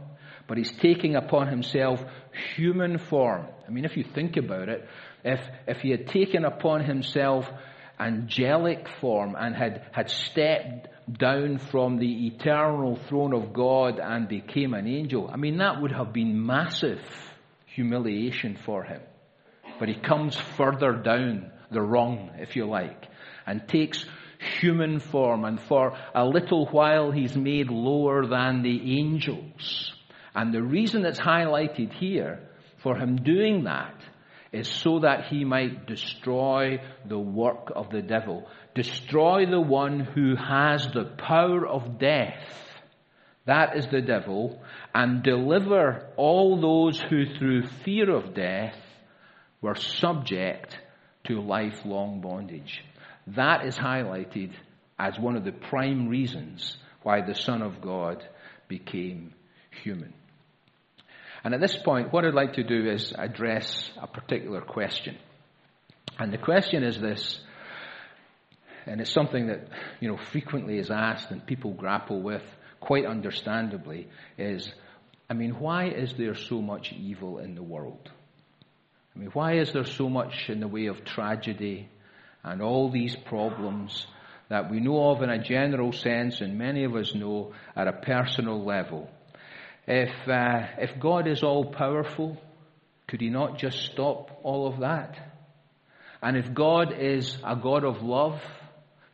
but 0.49 0.59
he's 0.59 0.73
taking 0.73 1.15
upon 1.15 1.47
himself 1.47 2.03
human 2.57 2.99
form. 2.99 3.47
I 3.67 3.71
mean, 3.71 3.85
if 3.85 3.97
you 3.97 4.05
think 4.05 4.37
about 4.37 4.69
it, 4.69 4.87
if, 5.25 5.41
if 5.69 5.79
he 5.79 5.91
had 5.91 6.09
taken 6.09 6.45
upon 6.45 6.85
himself 6.85 7.49
angelic 8.01 8.89
form 9.01 9.37
and 9.39 9.55
had, 9.55 9.87
had 9.93 10.11
stepped 10.11 10.89
down 11.19 11.59
from 11.59 11.99
the 11.99 12.27
eternal 12.27 12.97
throne 13.09 13.33
of 13.33 13.53
God 13.53 14.01
and 14.01 14.29
became 14.29 14.75
an 14.75 14.89
angel, 14.89 15.31
I 15.33 15.37
mean, 15.37 15.59
that 15.59 15.81
would 15.81 15.93
have 15.93 16.13
been 16.13 16.45
massive 16.45 17.01
humiliation 17.67 18.59
for 18.67 18.83
him. 18.83 19.01
But 19.79 19.89
he 19.89 19.95
comes 19.95 20.37
further 20.57 20.93
down 20.93 21.53
the 21.73 21.83
wrong, 21.83 22.31
if 22.39 22.57
you 22.57 22.67
like, 22.67 23.07
and 23.47 23.67
takes 23.69 24.05
human 24.61 24.99
form, 25.01 25.45
and 25.45 25.61
for 25.61 25.97
a 26.15 26.25
little 26.25 26.67
while 26.67 27.11
he's 27.11 27.37
made 27.37 27.69
lower 27.69 28.27
than 28.27 28.63
the 28.63 28.99
angels. 28.99 29.93
And 30.35 30.53
the 30.53 30.63
reason 30.63 31.05
it's 31.05 31.21
highlighted 31.21 31.93
here 31.93 32.41
for 32.79 32.97
him 32.97 33.17
doing 33.23 33.65
that 33.65 33.95
is 34.53 34.69
so 34.69 35.01
that 35.01 35.27
he 35.27 35.45
might 35.45 35.87
destroy 35.87 36.79
the 37.07 37.19
work 37.19 37.73
of 37.75 37.91
the 37.91 38.03
devil, 38.03 38.49
destroy 38.75 39.47
the 39.47 39.61
one 39.61 40.01
who 40.01 40.37
has 40.37 40.87
the 40.93 41.05
power 41.05 41.67
of 41.67 41.99
death. 41.99 42.43
That 43.47 43.77
is 43.77 43.87
the 43.89 44.03
devil, 44.03 44.63
and 44.95 45.23
deliver 45.23 46.11
all 46.17 46.61
those 46.61 47.01
who 47.01 47.25
through 47.25 47.67
fear 47.85 48.11
of 48.11 48.35
death 48.35 48.77
were 49.61 49.75
subject 49.75 50.79
to 51.25 51.41
lifelong 51.41 52.21
bondage. 52.21 52.85
That 53.29 53.65
is 53.65 53.77
highlighted 53.77 54.53
as 54.99 55.19
one 55.19 55.37
of 55.37 55.45
the 55.45 55.53
prime 55.53 56.09
reasons 56.09 56.77
why 57.03 57.21
the 57.23 57.35
Son 57.35 57.63
of 57.63 57.81
God 57.81 58.25
became 58.69 59.35
human. 59.83 60.13
And 61.45 61.55
at 61.55 61.61
this 61.61 61.77
point, 61.77 62.13
what 62.13 62.25
I'd 62.25 62.35
like 62.35 62.55
to 62.55 62.63
do 62.63 62.89
is 62.89 63.13
address 63.17 63.91
a 64.01 64.07
particular 64.07 64.61
question. 64.61 65.17
And 66.19 66.33
the 66.33 66.39
question 66.39 66.85
is 66.85 67.01
this, 67.01 67.41
and 68.87 69.01
it's 69.01 69.13
something 69.13 69.49
that, 69.49 69.69
you 70.01 70.09
know, 70.09 70.17
frequently 70.17 70.79
is 70.79 70.91
asked 70.91 71.31
and 71.31 71.45
people 71.45 71.73
grapple 71.73 72.21
with, 72.21 72.43
quite 72.81 73.07
understandably, 73.07 74.09
is, 74.39 74.73
I 75.31 75.35
mean, 75.35 75.59
why 75.59 75.89
is 75.89 76.15
there 76.15 76.35
so 76.35 76.61
much 76.61 76.93
evil 76.93 77.39
in 77.39 77.55
the 77.55 77.63
world? 77.63 78.11
I 79.15 79.19
mean, 79.19 79.31
why 79.31 79.59
is 79.59 79.73
there 79.73 79.85
so 79.85 80.09
much 80.09 80.49
in 80.49 80.61
the 80.61 80.69
way 80.69 80.87
of 80.87 81.05
tragedy 81.05 81.89
and 82.43 82.63
all 82.63 82.91
these 82.91 83.15
problems 83.15 84.07
that 84.49 84.71
we 84.71 84.81
know 84.81 85.11
of 85.11 85.23
in 85.23 85.31
a 85.31 85.43
general 85.43 85.93
sense 85.93 86.41
and 86.41 86.59
many 86.59 86.85
of 86.85 86.95
us 86.97 87.15
know 87.15 87.53
at 87.77 87.89
a 87.89 87.93
personal 87.93 88.65
level? 88.65 89.11
If, 89.87 90.11
uh, 90.29 90.67
if 90.79 90.99
God 90.99 91.27
is 91.27 91.43
all 91.43 91.73
powerful, 91.73 92.39
could 93.07 93.21
He 93.21 93.29
not 93.29 93.59
just 93.59 93.79
stop 93.93 94.41
all 94.43 94.67
of 94.67 94.81
that? 94.81 95.17
And 96.23 96.37
if 96.37 96.55
God 96.55 96.95
is 96.99 97.37
a 97.45 97.57
God 97.57 97.85
of 97.85 98.03
love, 98.03 98.41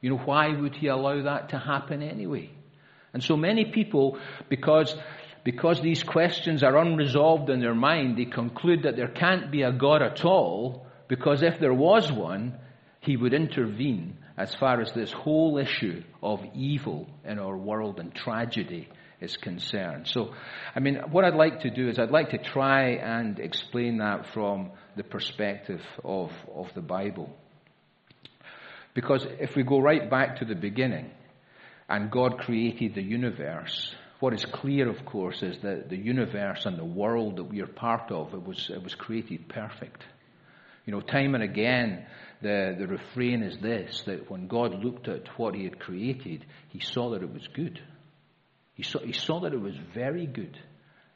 you 0.00 0.10
know, 0.10 0.18
why 0.18 0.48
would 0.48 0.76
He 0.76 0.86
allow 0.86 1.22
that 1.22 1.48
to 1.50 1.58
happen 1.58 2.02
anyway? 2.02 2.50
And 3.12 3.24
so 3.24 3.36
many 3.36 3.72
people, 3.72 4.18
because 4.48 4.94
because 5.48 5.80
these 5.80 6.02
questions 6.02 6.62
are 6.62 6.76
unresolved 6.76 7.48
in 7.48 7.58
their 7.58 7.74
mind, 7.74 8.18
they 8.18 8.26
conclude 8.26 8.82
that 8.82 8.96
there 8.96 9.08
can't 9.08 9.50
be 9.50 9.62
a 9.62 9.72
God 9.72 10.02
at 10.02 10.22
all, 10.22 10.84
because 11.08 11.42
if 11.42 11.58
there 11.58 11.72
was 11.72 12.12
one, 12.12 12.54
he 13.00 13.16
would 13.16 13.32
intervene 13.32 14.18
as 14.36 14.54
far 14.54 14.82
as 14.82 14.92
this 14.92 15.10
whole 15.10 15.56
issue 15.56 16.02
of 16.22 16.44
evil 16.54 17.08
in 17.24 17.38
our 17.38 17.56
world 17.56 17.98
and 17.98 18.14
tragedy 18.14 18.90
is 19.22 19.38
concerned. 19.38 20.06
So, 20.06 20.34
I 20.76 20.80
mean, 20.80 20.96
what 21.12 21.24
I'd 21.24 21.32
like 21.32 21.60
to 21.60 21.70
do 21.70 21.88
is 21.88 21.98
I'd 21.98 22.10
like 22.10 22.28
to 22.32 22.38
try 22.52 22.96
and 22.96 23.38
explain 23.38 23.96
that 24.00 24.26
from 24.34 24.72
the 24.98 25.02
perspective 25.02 25.80
of, 26.04 26.30
of 26.54 26.66
the 26.74 26.82
Bible. 26.82 27.34
Because 28.92 29.26
if 29.40 29.56
we 29.56 29.62
go 29.62 29.78
right 29.80 30.10
back 30.10 30.40
to 30.40 30.44
the 30.44 30.54
beginning, 30.54 31.10
and 31.88 32.10
God 32.10 32.36
created 32.36 32.94
the 32.94 33.02
universe, 33.02 33.94
what 34.20 34.34
is 34.34 34.44
clear, 34.44 34.88
of 34.88 35.04
course, 35.04 35.42
is 35.42 35.58
that 35.62 35.88
the 35.88 35.96
universe 35.96 36.66
and 36.66 36.76
the 36.76 36.84
world 36.84 37.36
that 37.36 37.44
we 37.44 37.60
are 37.60 37.68
part 37.68 38.10
of, 38.10 38.34
it 38.34 38.44
was, 38.44 38.68
it 38.72 38.82
was 38.82 38.94
created 38.94 39.48
perfect. 39.48 40.02
You 40.86 40.92
know, 40.92 41.00
time 41.00 41.34
and 41.34 41.44
again, 41.44 42.04
the, 42.42 42.74
the 42.78 42.86
refrain 42.86 43.42
is 43.42 43.58
this, 43.58 44.02
that 44.06 44.30
when 44.30 44.48
God 44.48 44.82
looked 44.82 45.06
at 45.06 45.28
what 45.38 45.54
he 45.54 45.64
had 45.64 45.78
created, 45.78 46.44
he 46.68 46.80
saw 46.80 47.10
that 47.10 47.22
it 47.22 47.32
was 47.32 47.46
good. 47.54 47.80
He 48.74 48.82
saw, 48.82 49.00
he 49.00 49.12
saw 49.12 49.40
that 49.40 49.52
it 49.52 49.60
was 49.60 49.76
very 49.94 50.26
good. 50.26 50.58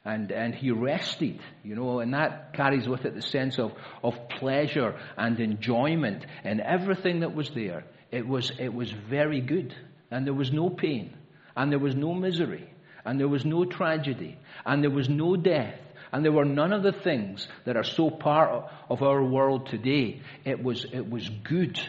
And, 0.05 0.31
and 0.31 0.53
he 0.53 0.71
rested, 0.71 1.39
you 1.63 1.75
know, 1.75 1.99
and 1.99 2.13
that 2.13 2.53
carries 2.53 2.87
with 2.87 3.05
it 3.05 3.15
the 3.15 3.21
sense 3.21 3.57
of, 3.57 3.71
of 4.03 4.29
pleasure 4.29 4.97
and 5.17 5.39
enjoyment 5.39 6.25
and 6.43 6.59
everything 6.59 7.21
that 7.21 7.33
was 7.33 7.49
there. 7.51 7.85
It 8.11 8.27
was, 8.27 8.51
it 8.59 8.73
was 8.73 8.91
very 8.91 9.41
good. 9.41 9.73
And 10.11 10.25
there 10.25 10.33
was 10.33 10.51
no 10.51 10.69
pain. 10.69 11.15
And 11.55 11.71
there 11.71 11.79
was 11.79 11.95
no 11.95 12.13
misery 12.13 12.72
and 13.05 13.19
there 13.19 13.27
was 13.27 13.45
no 13.45 13.65
tragedy, 13.65 14.37
and 14.65 14.83
there 14.83 14.91
was 14.91 15.09
no 15.09 15.35
death, 15.35 15.79
and 16.11 16.23
there 16.23 16.31
were 16.31 16.45
none 16.45 16.73
of 16.73 16.83
the 16.83 16.91
things 16.91 17.47
that 17.65 17.75
are 17.75 17.83
so 17.83 18.09
part 18.09 18.69
of 18.89 19.01
our 19.01 19.23
world 19.23 19.67
today. 19.67 20.21
It 20.45 20.63
was, 20.63 20.85
it 20.91 21.09
was 21.09 21.27
good. 21.43 21.79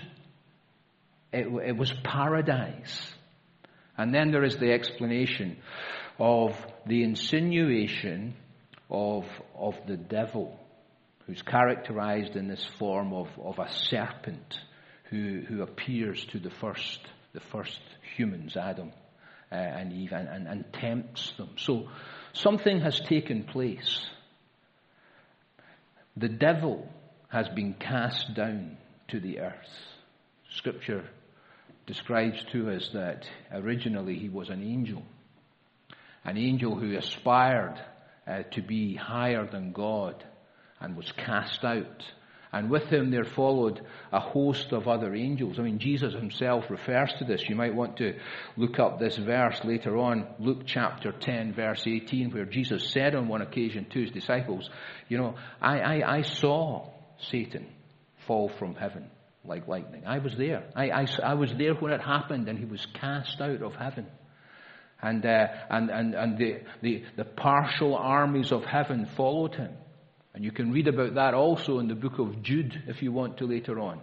It, 1.33 1.47
it 1.66 1.76
was 1.76 1.92
paradise. 2.02 3.12
And 3.97 4.14
then 4.14 4.33
there 4.33 4.44
is 4.44 4.56
the 4.56 4.73
explanation 4.73 5.59
of 6.18 6.56
the 6.87 7.02
insinuation 7.02 8.35
of, 8.90 9.25
of 9.54 9.75
the 9.87 9.97
devil. 9.97 10.59
who's 11.26 11.42
characterized 11.42 12.37
in 12.37 12.49
this 12.49 12.64
form 12.78 13.12
of, 13.12 13.28
of 13.42 13.59
a 13.59 13.71
serpent 13.73 14.59
who, 15.11 15.42
who 15.49 15.62
appears 15.62 16.25
to 16.26 16.38
the 16.38 16.50
first, 16.50 17.00
the 17.33 17.40
first 17.40 17.80
humans, 18.16 18.56
Adam 18.56 18.92
uh, 19.54 19.78
and 19.78 19.92
Eve, 19.92 20.12
and, 20.12 20.28
and, 20.28 20.49
and 20.49 20.64
tempts 20.73 21.32
them. 21.37 21.50
So 21.56 21.88
something 22.32 22.80
has 22.80 22.99
taken 22.99 23.44
place. 23.44 24.04
The 26.16 26.28
devil 26.28 26.88
has 27.28 27.49
been 27.49 27.75
cast 27.75 28.34
down 28.34 28.76
to 29.08 29.20
the 29.20 29.40
earth. 29.40 29.70
Scripture 30.56 31.04
describes 31.87 32.42
to 32.52 32.70
us 32.70 32.90
that 32.94 33.26
originally 33.52 34.18
he 34.18 34.28
was 34.28 34.49
an 34.49 34.62
angel, 34.62 35.02
an 36.25 36.37
angel 36.37 36.75
who 36.75 36.96
aspired 36.96 37.80
uh, 38.26 38.42
to 38.52 38.62
be 38.62 38.96
higher 38.96 39.46
than 39.46 39.73
God 39.73 40.25
and 40.80 40.96
was 40.96 41.12
cast 41.12 41.64
out. 41.64 42.02
And 42.54 42.70
with 42.70 42.84
him 42.84 43.11
there 43.11 43.25
followed 43.25 43.84
a 44.12 44.20
host 44.20 44.73
of 44.73 44.87
other 44.87 45.12
angels. 45.12 45.58
I 45.58 45.62
mean, 45.62 45.80
Jesus 45.80 46.14
himself 46.14 46.70
refers 46.70 47.12
to 47.18 47.25
this. 47.25 47.49
You 47.49 47.56
might 47.56 47.75
want 47.75 47.96
to 47.96 48.16
look 48.56 48.78
up 48.78 49.00
this 49.00 49.16
verse 49.16 49.61
later 49.64 49.96
on, 49.96 50.28
Luke 50.38 50.62
chapter 50.64 51.11
10, 51.11 51.54
verse 51.54 51.82
18, 51.84 52.30
where 52.30 52.44
Jesus 52.44 52.92
said 52.92 53.16
on 53.16 53.26
one 53.26 53.42
occasion 53.42 53.87
to 53.90 54.00
his 54.00 54.12
disciples, 54.12 54.70
You 55.08 55.18
know, 55.18 55.34
I, 55.61 55.80
I, 55.80 56.16
I 56.18 56.23
saw 56.23 56.90
Satan 57.28 57.66
fall 58.28 58.49
from 58.56 58.76
heaven 58.76 59.11
like 59.44 59.66
lightning. 59.66 60.04
I 60.06 60.18
was 60.18 60.37
there. 60.38 60.62
I, 60.76 60.90
I, 60.90 61.06
I 61.25 61.34
was 61.34 61.52
there 61.58 61.75
when 61.75 61.92
it 61.92 62.00
happened, 62.00 62.49
and 62.49 62.56
he 62.56 62.66
was 62.66 62.87
cast 62.94 63.40
out 63.40 63.62
of 63.62 63.75
heaven. 63.75 64.06
And, 65.02 65.26
uh, 65.26 65.49
and, 65.70 65.90
and, 65.90 66.14
and 66.14 66.38
the, 66.38 66.61
the, 66.82 67.02
the 67.16 67.25
partial 67.25 67.96
armies 67.96 68.52
of 68.52 68.64
heaven 68.64 69.06
followed 69.16 69.56
him. 69.56 69.73
And 70.35 70.45
you 70.45 70.50
can 70.50 70.73
read 70.73 70.88
about 70.88 71.14
that 71.14 71.33
also 71.33 71.79
in 71.79 71.87
the 71.87 71.95
book 71.95 72.19
of 72.19 72.43
Jude 72.43 72.83
if 72.88 73.03
you 73.03 73.12
want 73.12 73.38
to 73.38 73.47
later 73.47 73.79
on. 73.79 74.00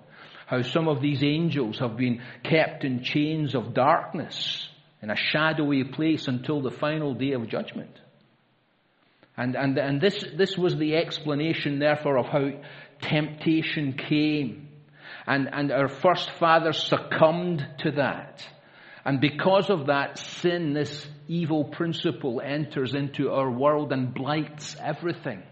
How 0.48 0.62
some 0.62 0.88
of 0.88 1.02
these 1.02 1.24
angels 1.24 1.80
have 1.80 1.98
been 1.98 2.22
kept 2.44 2.84
in 2.86 3.04
chains 3.04 3.54
of 3.54 3.74
darkness 3.74 4.68
in 5.02 5.10
a 5.10 5.16
shadowy 5.16 5.84
place 5.84 6.28
until 6.28 6.62
the 6.62 6.72
final 6.72 7.14
day 7.14 7.34
of 7.34 7.50
judgment. 7.50 8.00
And, 9.36 9.56
and, 9.56 9.78
and 9.78 10.00
this, 10.00 10.24
this 10.38 10.58
was 10.58 10.78
the 10.78 10.96
explanation, 10.96 11.80
therefore, 11.80 12.18
of 12.18 12.28
how 12.28 12.50
temptation 13.02 13.94
came. 13.94 14.70
And, 15.26 15.50
and 15.52 15.72
our 15.72 15.88
first 15.88 16.30
father 16.32 16.74
succumbed 16.74 17.66
to 17.80 17.92
that. 17.92 18.46
And 19.04 19.20
because 19.20 19.70
of 19.70 19.88
that, 19.88 20.20
sin, 20.20 20.74
this 20.74 21.08
evil 21.28 21.66
principle, 21.66 22.42
enters 22.44 22.94
into 22.94 23.32
our 23.32 23.50
world 23.50 23.92
and 23.92 24.14
blights 24.14 24.76
everything. 24.80 25.44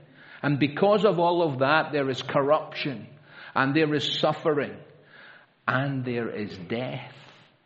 And 0.42 0.60
because 0.60 1.06
of 1.06 1.20
all 1.20 1.42
of 1.44 1.60
that, 1.60 1.92
there 1.92 2.10
is 2.10 2.22
corruption, 2.22 3.08
and 3.54 3.76
there 3.76 3.94
is 3.94 4.20
suffering, 4.20 4.78
and 5.68 6.06
there 6.06 6.30
is 6.30 6.58
death. 6.70 7.14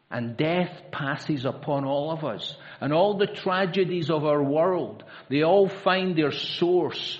And 0.09 0.37
death 0.37 0.83
passes 0.91 1.45
upon 1.45 1.85
all 1.85 2.11
of 2.11 2.23
us. 2.23 2.55
And 2.79 2.93
all 2.93 3.17
the 3.17 3.27
tragedies 3.27 4.09
of 4.09 4.25
our 4.25 4.43
world, 4.43 5.03
they 5.29 5.43
all 5.43 5.67
find 5.67 6.15
their 6.15 6.31
source 6.31 7.19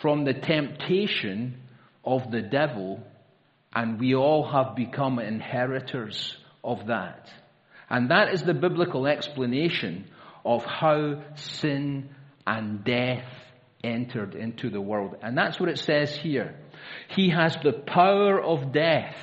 from 0.00 0.24
the 0.24 0.34
temptation 0.34 1.60
of 2.04 2.30
the 2.30 2.40
devil, 2.40 3.02
and 3.74 4.00
we 4.00 4.14
all 4.14 4.48
have 4.50 4.74
become 4.74 5.18
inheritors 5.18 6.36
of 6.64 6.86
that. 6.86 7.30
And 7.90 8.10
that 8.10 8.32
is 8.32 8.42
the 8.42 8.54
biblical 8.54 9.06
explanation 9.06 10.06
of 10.44 10.64
how 10.64 11.22
sin 11.34 12.10
and 12.46 12.84
death 12.84 13.24
entered 13.82 14.34
into 14.34 14.70
the 14.70 14.80
world. 14.80 15.16
And 15.22 15.36
that's 15.36 15.58
what 15.58 15.68
it 15.68 15.78
says 15.78 16.14
here. 16.14 16.54
He 17.08 17.30
has 17.30 17.56
the 17.62 17.72
power 17.72 18.40
of 18.40 18.72
death. 18.72 19.16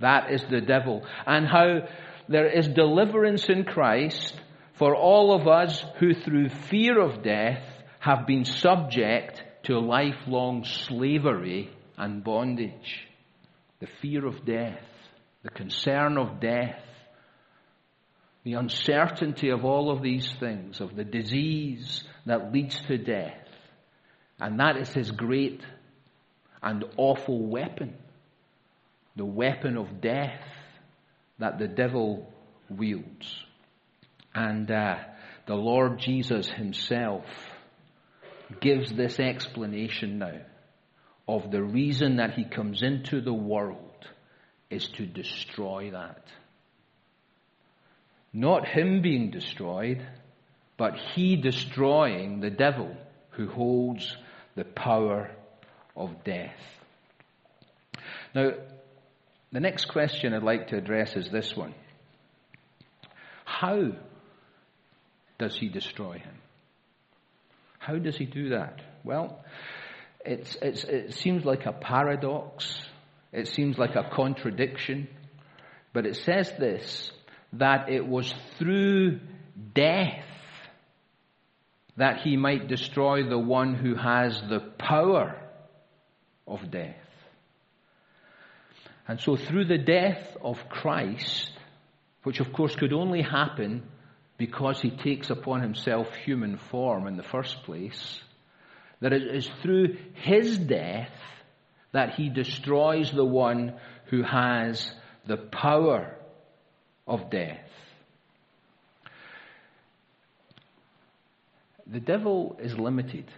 That 0.00 0.30
is 0.32 0.44
the 0.50 0.60
devil. 0.60 1.04
And 1.26 1.46
how 1.46 1.88
there 2.28 2.48
is 2.48 2.68
deliverance 2.68 3.48
in 3.48 3.64
Christ 3.64 4.34
for 4.74 4.94
all 4.96 5.34
of 5.34 5.46
us 5.46 5.84
who 5.98 6.14
through 6.14 6.48
fear 6.48 7.00
of 7.00 7.22
death 7.22 7.62
have 8.00 8.26
been 8.26 8.44
subject 8.44 9.42
to 9.64 9.78
lifelong 9.78 10.64
slavery 10.64 11.70
and 11.96 12.22
bondage. 12.24 13.06
The 13.80 13.88
fear 14.02 14.26
of 14.26 14.44
death, 14.44 14.82
the 15.42 15.50
concern 15.50 16.18
of 16.18 16.40
death, 16.40 16.80
the 18.44 18.54
uncertainty 18.54 19.48
of 19.48 19.64
all 19.64 19.90
of 19.90 20.02
these 20.02 20.30
things, 20.38 20.80
of 20.80 20.94
the 20.94 21.04
disease 21.04 22.04
that 22.26 22.52
leads 22.52 22.78
to 22.88 22.98
death. 22.98 23.38
And 24.38 24.60
that 24.60 24.76
is 24.76 24.92
his 24.92 25.10
great 25.10 25.62
and 26.62 26.84
awful 26.96 27.46
weapon. 27.46 27.94
The 29.16 29.24
weapon 29.24 29.76
of 29.76 30.00
death 30.00 30.40
that 31.38 31.58
the 31.58 31.68
devil 31.68 32.32
wields. 32.68 33.34
And 34.34 34.70
uh, 34.70 34.96
the 35.46 35.54
Lord 35.54 35.98
Jesus 35.98 36.48
himself 36.48 37.24
gives 38.60 38.92
this 38.92 39.18
explanation 39.18 40.18
now 40.18 40.40
of 41.26 41.50
the 41.50 41.62
reason 41.62 42.16
that 42.16 42.34
he 42.34 42.44
comes 42.44 42.82
into 42.82 43.20
the 43.20 43.32
world 43.32 43.78
is 44.68 44.86
to 44.88 45.06
destroy 45.06 45.90
that. 45.92 46.22
Not 48.36 48.66
him 48.66 49.00
being 49.00 49.30
destroyed, 49.30 50.04
but 50.76 50.96
he 51.14 51.36
destroying 51.36 52.40
the 52.40 52.50
devil 52.50 52.96
who 53.30 53.48
holds 53.48 54.16
the 54.56 54.64
power 54.64 55.30
of 55.96 56.24
death. 56.24 56.58
Now, 58.34 58.50
the 59.52 59.60
next 59.60 59.84
question 59.84 60.34
I'd 60.34 60.42
like 60.42 60.68
to 60.68 60.76
address 60.76 61.14
is 61.14 61.30
this 61.30 61.56
one. 61.56 61.74
How 63.44 63.92
does 65.38 65.56
he 65.56 65.68
destroy 65.68 66.18
him? 66.18 66.34
How 67.78 67.98
does 67.98 68.16
he 68.16 68.24
do 68.24 68.48
that? 68.48 68.80
Well, 69.04 69.44
it's, 70.24 70.56
it's, 70.60 70.82
it 70.82 71.14
seems 71.14 71.44
like 71.44 71.66
a 71.66 71.72
paradox. 71.72 72.82
It 73.32 73.46
seems 73.46 73.78
like 73.78 73.94
a 73.94 74.10
contradiction. 74.12 75.06
But 75.92 76.06
it 76.06 76.16
says 76.16 76.50
this 76.58 77.12
that 77.58 77.88
it 77.88 78.06
was 78.06 78.32
through 78.58 79.20
death 79.74 80.24
that 81.96 82.22
he 82.22 82.36
might 82.36 82.66
destroy 82.66 83.22
the 83.22 83.38
one 83.38 83.74
who 83.74 83.94
has 83.94 84.40
the 84.48 84.60
power 84.60 85.36
of 86.46 86.70
death. 86.70 86.96
And 89.06 89.20
so 89.20 89.36
through 89.36 89.66
the 89.66 89.78
death 89.78 90.36
of 90.42 90.68
Christ, 90.68 91.52
which 92.24 92.40
of 92.40 92.52
course 92.52 92.74
could 92.74 92.92
only 92.92 93.22
happen 93.22 93.84
because 94.38 94.80
he 94.80 94.90
takes 94.90 95.30
upon 95.30 95.60
himself 95.60 96.12
human 96.14 96.56
form 96.56 97.06
in 97.06 97.16
the 97.16 97.22
first 97.22 97.62
place, 97.62 98.20
that 99.00 99.12
it 99.12 99.22
is 99.22 99.48
through 99.62 99.96
his 100.14 100.58
death 100.58 101.12
that 101.92 102.14
he 102.14 102.28
destroys 102.28 103.12
the 103.12 103.24
one 103.24 103.74
who 104.06 104.22
has 104.22 104.92
the 105.26 105.36
power 105.36 106.16
of 107.06 107.30
death. 107.30 107.60
The 111.86 112.00
devil 112.00 112.58
is 112.60 112.78
limited. 112.78 113.30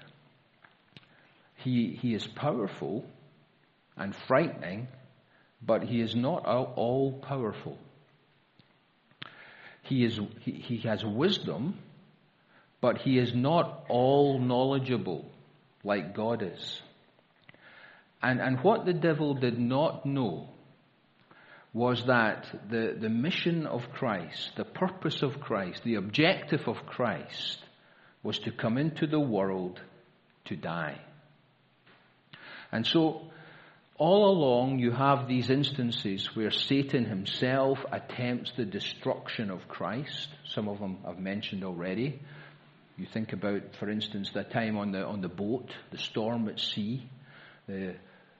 He, 1.57 1.99
he 2.01 2.15
is 2.15 2.27
powerful 2.27 3.05
and 3.97 4.15
frightening, 4.15 4.89
but 5.61 5.83
he 5.83 6.01
is 6.01 6.15
not 6.15 6.45
all 6.47 7.13
powerful. 7.27 7.77
He, 9.83 10.05
is, 10.05 10.19
he, 10.41 10.53
he 10.53 10.77
has 10.89 11.05
wisdom, 11.05 11.79
but 12.81 12.99
he 12.99 13.19
is 13.19 13.35
not 13.35 13.85
all 13.89 14.39
knowledgeable 14.39 15.29
like 15.83 16.15
God 16.15 16.43
is. 16.43 16.81
And, 18.23 18.41
and 18.41 18.63
what 18.63 18.85
the 18.85 18.93
devil 18.93 19.35
did 19.35 19.59
not 19.59 20.07
know 20.07 20.49
was 21.77 22.03
that 22.07 22.47
the, 22.71 22.97
the 22.99 23.11
mission 23.11 23.67
of 23.67 23.83
Christ, 23.93 24.53
the 24.57 24.65
purpose 24.65 25.21
of 25.21 25.43
Christ, 25.43 25.85
the 25.85 25.97
objective 25.97 26.67
of 26.69 26.87
Christ 26.87 27.59
was 28.23 28.39
to 28.41 28.51
come 28.51 28.79
into 28.79 29.07
the 29.07 29.21
world 29.21 29.79
to 30.47 30.57
die. 30.57 30.99
And 32.73 32.87
so, 32.87 33.31
all 33.99 34.31
along, 34.31 34.79
you 34.79 34.91
have 34.91 35.29
these 35.29 35.51
instances 35.51 36.35
where 36.35 36.51
Satan 36.51 37.05
himself 37.05 37.85
attempts 37.93 38.53
the 38.57 38.65
destruction 38.65 39.51
of 39.51 39.69
Christ. 39.69 40.29
Some 40.47 40.69
of 40.69 40.81
them 40.81 41.01
I've 41.07 41.19
mentioned 41.19 41.63
already. 41.63 42.23
You 42.97 43.05
think 43.05 43.35
about, 43.35 43.77
for 43.79 43.91
instance, 43.91 44.31
the 44.33 44.45
time 44.45 44.79
on 44.79 44.93
the, 44.93 45.05
on 45.05 45.21
the 45.21 45.29
boat, 45.29 45.69
the 45.91 45.99
storm 45.99 46.49
at 46.49 46.59
sea, 46.59 47.07
the, 47.69 47.97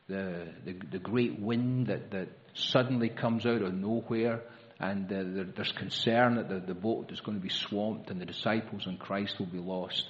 the, 0.09 0.49
the, 0.65 0.77
the 0.93 0.99
great 0.99 1.39
wind 1.39 1.89
that, 1.89 2.11
that 2.13 2.29
suddenly 2.55 3.09
comes 3.09 3.45
out 3.45 3.63
of 3.63 3.75
nowhere 3.75 4.43
and 4.79 5.11
uh, 5.11 5.45
there's 5.55 5.73
concern 5.73 6.37
that 6.37 6.49
the, 6.49 6.61
the 6.61 6.75
boat 6.75 7.11
is 7.11 7.21
going 7.21 7.39
to 7.39 7.43
be 7.43 7.53
swamped 7.53 8.11
and 8.11 8.21
the 8.21 8.27
disciples 8.27 8.87
and 8.87 8.99
Christ 8.99 9.39
will 9.39 9.47
be 9.47 9.59
lost. 9.59 10.05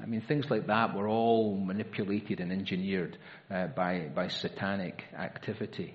I 0.00 0.06
mean, 0.06 0.22
things 0.22 0.46
like 0.50 0.66
that 0.66 0.94
were 0.94 1.08
all 1.08 1.56
manipulated 1.56 2.40
and 2.40 2.52
engineered 2.52 3.16
uh, 3.50 3.68
by, 3.68 4.10
by 4.14 4.28
satanic 4.28 5.04
activity. 5.16 5.94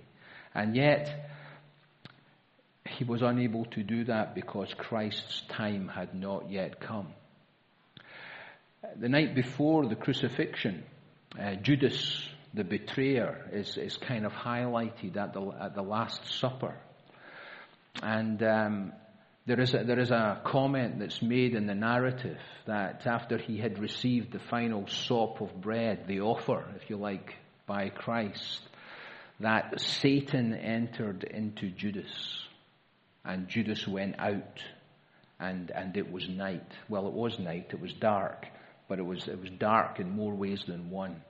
And 0.53 0.75
yet, 0.75 1.29
he 2.85 3.03
was 3.03 3.21
unable 3.21 3.65
to 3.65 3.83
do 3.83 4.05
that 4.05 4.35
because 4.35 4.73
Christ's 4.77 5.43
time 5.49 5.87
had 5.87 6.15
not 6.15 6.49
yet 6.51 6.79
come. 6.79 7.09
The 8.99 9.09
night 9.09 9.35
before 9.35 9.87
the 9.87 9.95
crucifixion, 9.95 10.83
uh, 11.39 11.55
Judas, 11.55 12.27
the 12.53 12.63
betrayer, 12.63 13.49
is, 13.53 13.77
is 13.77 13.97
kind 13.97 14.25
of 14.25 14.33
highlighted 14.33 15.15
at 15.17 15.33
the, 15.33 15.41
at 15.59 15.75
the 15.75 15.81
Last 15.81 16.25
Supper. 16.39 16.75
And 18.01 18.41
um, 18.43 18.93
there 19.45 19.59
is, 19.59 19.73
a, 19.73 19.83
there 19.83 19.99
is 19.99 20.11
a 20.11 20.41
comment 20.45 20.99
that's 20.99 21.21
made 21.21 21.55
in 21.55 21.65
the 21.65 21.75
narrative 21.75 22.37
that 22.67 23.07
after 23.07 23.37
he 23.37 23.57
had 23.57 23.79
received 23.79 24.31
the 24.33 24.39
final 24.39 24.87
sop 24.87 25.41
of 25.41 25.61
bread, 25.61 26.05
the 26.07 26.21
offer, 26.21 26.65
if 26.75 26.89
you 26.89 26.97
like, 26.97 27.35
by 27.65 27.89
Christ, 27.89 28.61
that 29.39 29.79
Satan 29.79 30.53
entered 30.53 31.23
into 31.23 31.69
Judas. 31.69 32.11
And 33.23 33.47
Judas 33.47 33.87
went 33.87 34.19
out, 34.19 34.61
and, 35.39 35.71
and 35.71 35.95
it 35.95 36.11
was 36.11 36.27
night. 36.27 36.71
Well, 36.89 37.07
it 37.07 37.13
was 37.13 37.39
night, 37.39 37.67
it 37.69 37.79
was 37.79 37.93
dark, 37.93 38.45
but 38.89 38.99
it 38.99 39.05
was, 39.05 39.27
it 39.27 39.39
was 39.39 39.49
dark 39.51 39.99
in 39.99 40.09
more 40.09 40.33
ways 40.33 40.63
than 40.67 40.89
one. 40.89 41.21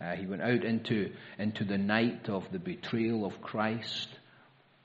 Uh, 0.00 0.14
he 0.14 0.26
went 0.26 0.42
out 0.42 0.64
into, 0.64 1.12
into 1.38 1.64
the 1.64 1.78
night 1.78 2.28
of 2.28 2.44
the 2.52 2.58
betrayal 2.58 3.24
of 3.24 3.40
Christ 3.40 4.08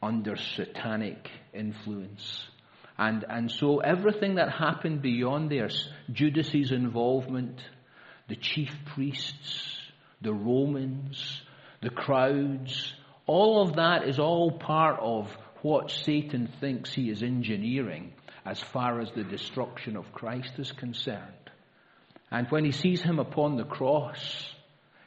under 0.02 0.36
satanic 0.36 1.30
influence. 1.54 2.46
And, 2.98 3.26
and 3.28 3.52
so 3.52 3.80
everything 3.80 4.36
that 4.36 4.52
happened 4.52 5.02
beyond 5.02 5.52
there, 5.52 5.70
Judas's 6.12 6.72
involvement, 6.72 7.60
the 8.30 8.36
chief 8.36 8.74
priests, 8.94 9.78
the 10.22 10.34
Romans, 10.34 11.42
the 11.82 11.90
crowds, 11.90 12.94
all 13.26 13.62
of 13.62 13.76
that 13.76 14.08
is 14.08 14.20
all 14.20 14.52
part 14.52 15.00
of 15.00 15.30
what 15.62 15.92
Satan 15.92 16.50
thinks 16.60 16.94
he 16.94 17.10
is 17.10 17.22
engineering 17.22 18.14
as 18.46 18.60
far 18.60 19.00
as 19.00 19.12
the 19.12 19.24
destruction 19.24 19.96
of 19.98 20.12
Christ 20.14 20.54
is 20.58 20.72
concerned. 20.72 21.22
And 22.32 22.48
when 22.50 22.66
he 22.66 22.72
sees 22.72 23.02
him 23.02 23.20
upon 23.20 23.58
the 23.58 23.66
cross, 23.66 24.54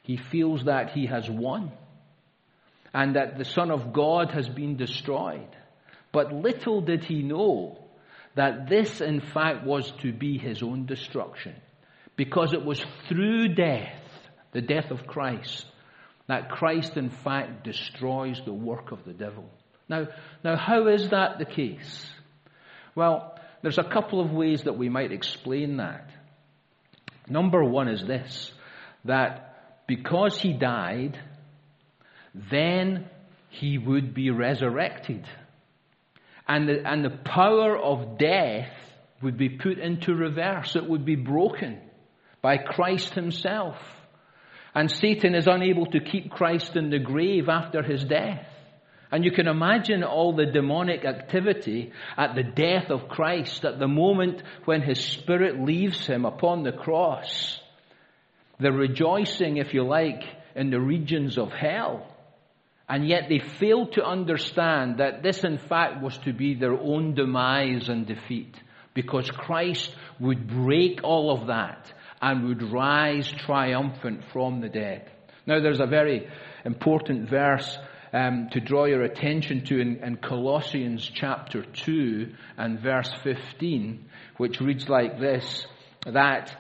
he 0.05 0.19
feels 0.19 0.65
that 0.65 0.91
he 0.91 1.07
has 1.07 1.29
won 1.29 1.73
and 2.93 3.17
that 3.17 3.37
the 3.37 3.45
Son 3.45 3.71
of 3.71 3.93
God 3.93 4.31
has 4.31 4.49
been 4.49 4.77
destroyed. 4.77 5.49
But 6.13 6.33
little 6.33 6.81
did 6.83 7.05
he 7.05 7.23
know 7.23 7.79
that 8.37 8.69
this, 8.69 9.01
in 9.01 9.21
fact, 9.21 9.67
was 9.67 9.91
to 10.03 10.13
be 10.13 10.39
his 10.39 10.63
own 10.63 10.87
destruction. 10.87 11.57
Because 12.17 12.53
it 12.53 12.65
was 12.65 12.85
through 13.09 13.55
death, 13.55 13.99
the 14.53 14.61
death 14.61 14.91
of 14.91 15.07
Christ, 15.07 15.67
that 16.29 16.51
Christ, 16.51 16.97
in 16.97 17.11
fact, 17.11 17.65
destroys 17.65 18.41
the 18.45 18.53
work 18.53 18.93
of 18.93 19.05
the 19.05 19.13
devil. 19.13 19.51
Now, 19.89 20.09
now, 20.45 20.57
how 20.57 20.87
is 20.87 21.09
that 21.11 21.39
the 21.39 21.45
case? 21.45 22.09
Well, 22.95 23.39
there's 23.63 23.79
a 23.79 23.85
couple 23.85 24.21
of 24.21 24.31
ways 24.31 24.63
that 24.65 24.77
we 24.77 24.89
might 24.89 25.13
explain 25.13 25.79
that. 25.79 26.11
Number 27.29 27.65
one 27.65 27.89
is 27.89 28.05
this 28.05 28.53
that 29.07 29.54
because 29.87 30.39
he 30.39 30.53
died, 30.53 31.19
then 32.51 33.09
he 33.51 33.79
would 33.79 34.15
be 34.15 34.31
resurrected. 34.31 35.25
And 36.47 36.69
the, 36.69 36.83
and 36.87 37.05
the 37.05 37.19
power 37.25 37.77
of 37.77 38.19
death 38.19 38.71
would 39.23 39.39
be 39.39 39.49
put 39.49 39.79
into 39.79 40.15
reverse. 40.15 40.77
It 40.77 40.89
would 40.89 41.05
be 41.05 41.17
broken 41.17 41.81
by 42.43 42.59
Christ 42.59 43.15
himself. 43.15 43.77
And 44.75 44.91
Satan 44.91 45.35
is 45.35 45.47
unable 45.47 45.87
to 45.87 46.01
keep 46.01 46.31
Christ 46.31 46.77
in 46.77 46.91
the 46.91 46.99
grave 46.99 47.49
after 47.49 47.83
his 47.83 48.05
death. 48.05 48.47
And 49.11 49.25
you 49.25 49.31
can 49.31 49.47
imagine 49.47 50.03
all 50.03 50.35
the 50.35 50.47
demonic 50.47 51.05
activity 51.05 51.93
at 52.17 52.35
the 52.35 52.43
death 52.43 52.91
of 52.91 53.09
Christ, 53.09 53.65
at 53.65 53.79
the 53.79 53.87
moment 53.87 54.43
when 54.65 54.83
his 54.83 54.99
spirit 54.99 55.61
leaves 55.61 56.05
him 56.07 56.25
upon 56.25 56.65
the 56.65 56.73
cross. 56.73 57.61
The 58.61 58.73
rejoicing, 58.73 59.57
if 59.57 59.75
you 59.75 59.85
like, 59.85 60.23
in 60.55 60.71
the 60.71 60.81
regions 60.81 61.39
of 61.39 61.51
hell. 61.51 62.07
And 62.89 63.09
yet 63.09 63.29
they 63.29 63.39
failed 63.39 63.95
to 63.95 64.05
understand 64.05 64.99
that 64.99 65.23
this 65.23 65.43
in 65.43 65.59
fact 65.59 66.03
was 66.03 66.17
to 66.19 66.33
be 66.33 66.55
their 66.55 66.75
own 66.75 67.15
demise 67.15 67.89
and 67.89 68.07
defeat. 68.07 68.55
Because 68.93 69.31
Christ 69.31 69.95
would 70.21 70.47
break 70.47 71.01
all 71.03 71.33
of 71.37 71.49
that 71.49 71.93
and 72.21 72.47
would 72.49 72.63
rise 72.63 73.29
triumphant 73.29 74.25
from 74.33 74.61
the 74.61 74.69
dead. 74.69 75.11
Now 75.47 75.61
there's 75.61 75.81
a 75.81 75.87
very 75.87 76.29
important 76.65 77.29
verse 77.29 77.79
um, 78.13 78.49
to 78.53 78.61
draw 78.61 78.85
your 78.85 79.03
attention 79.03 79.65
to 79.67 79.81
in, 79.81 79.97
in 79.97 80.17
Colossians 80.19 81.11
chapter 81.13 81.65
2 81.65 82.33
and 82.57 82.79
verse 82.79 83.13
15, 83.25 84.05
which 84.37 84.61
reads 84.61 84.89
like 84.89 85.19
this, 85.19 85.67
that 86.07 86.57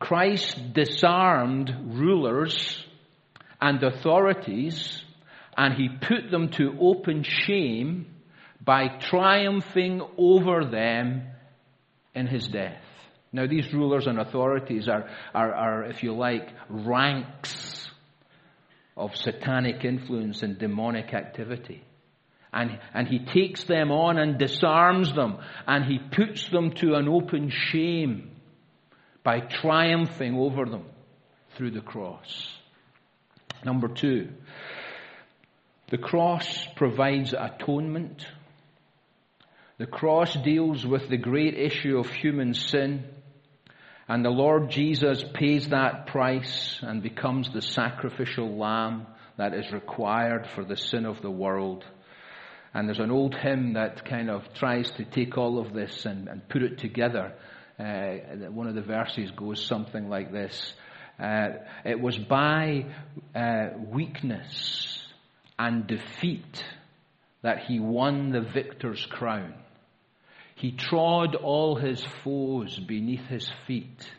Christ 0.00 0.72
disarmed 0.72 1.72
rulers 1.84 2.84
and 3.60 3.82
authorities 3.82 5.04
and 5.56 5.74
he 5.74 5.88
put 5.88 6.30
them 6.30 6.48
to 6.52 6.74
open 6.80 7.22
shame 7.22 8.06
by 8.64 8.88
triumphing 8.98 10.00
over 10.16 10.64
them 10.64 11.28
in 12.14 12.26
his 12.26 12.48
death. 12.48 12.82
Now, 13.32 13.46
these 13.46 13.72
rulers 13.72 14.06
and 14.06 14.18
authorities 14.18 14.88
are, 14.88 15.08
are, 15.34 15.54
are, 15.54 15.84
if 15.84 16.02
you 16.02 16.14
like, 16.14 16.48
ranks 16.68 17.88
of 18.96 19.14
satanic 19.14 19.84
influence 19.84 20.42
and 20.42 20.58
demonic 20.58 21.14
activity. 21.14 21.84
And, 22.52 22.80
and 22.92 23.06
he 23.06 23.20
takes 23.20 23.64
them 23.64 23.92
on 23.92 24.18
and 24.18 24.38
disarms 24.38 25.12
them, 25.12 25.38
and 25.66 25.84
he 25.84 25.98
puts 25.98 26.48
them 26.48 26.72
to 26.76 26.94
an 26.94 27.06
open 27.06 27.50
shame 27.50 28.39
by 29.30 29.38
triumphing 29.38 30.34
over 30.34 30.64
them 30.64 30.84
through 31.54 31.70
the 31.70 31.80
cross. 31.80 32.48
Number 33.64 33.86
two, 33.86 34.28
the 35.88 35.98
cross 35.98 36.66
provides 36.74 37.32
atonement. 37.32 38.26
The 39.78 39.86
cross 39.86 40.34
deals 40.34 40.84
with 40.84 41.08
the 41.08 41.16
great 41.16 41.56
issue 41.56 41.98
of 41.98 42.10
human 42.10 42.54
sin. 42.54 43.04
And 44.08 44.24
the 44.24 44.30
Lord 44.30 44.68
Jesus 44.68 45.22
pays 45.32 45.68
that 45.68 46.08
price 46.08 46.80
and 46.82 47.00
becomes 47.00 47.52
the 47.52 47.62
sacrificial 47.62 48.58
lamb 48.58 49.06
that 49.36 49.54
is 49.54 49.70
required 49.70 50.48
for 50.56 50.64
the 50.64 50.76
sin 50.76 51.06
of 51.06 51.22
the 51.22 51.30
world. 51.30 51.84
And 52.74 52.88
there's 52.88 52.98
an 52.98 53.12
old 53.12 53.36
hymn 53.36 53.74
that 53.74 54.04
kind 54.04 54.28
of 54.28 54.42
tries 54.54 54.90
to 54.92 55.04
take 55.04 55.38
all 55.38 55.60
of 55.60 55.72
this 55.72 56.04
and, 56.04 56.26
and 56.26 56.48
put 56.48 56.64
it 56.64 56.78
together. 56.78 57.34
Uh, 57.80 58.50
one 58.50 58.66
of 58.66 58.74
the 58.74 58.82
verses 58.82 59.30
goes 59.30 59.64
something 59.64 60.08
like 60.08 60.32
this. 60.32 60.74
Uh, 61.18 61.48
it 61.84 61.98
was 61.98 62.18
by 62.18 62.84
uh, 63.34 63.68
weakness 63.90 65.02
and 65.58 65.86
defeat 65.86 66.64
that 67.42 67.60
he 67.66 67.80
won 67.80 68.30
the 68.30 68.42
victor's 68.42 69.04
crown. 69.06 69.54
He 70.56 70.72
trod 70.72 71.36
all 71.36 71.76
his 71.76 72.04
foes 72.22 72.78
beneath 72.78 73.26
his 73.28 73.50
feet 73.66 74.10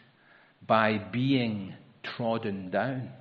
by 0.65 0.97
being 0.97 1.75
trodden 2.01 2.71
down. 2.71 3.11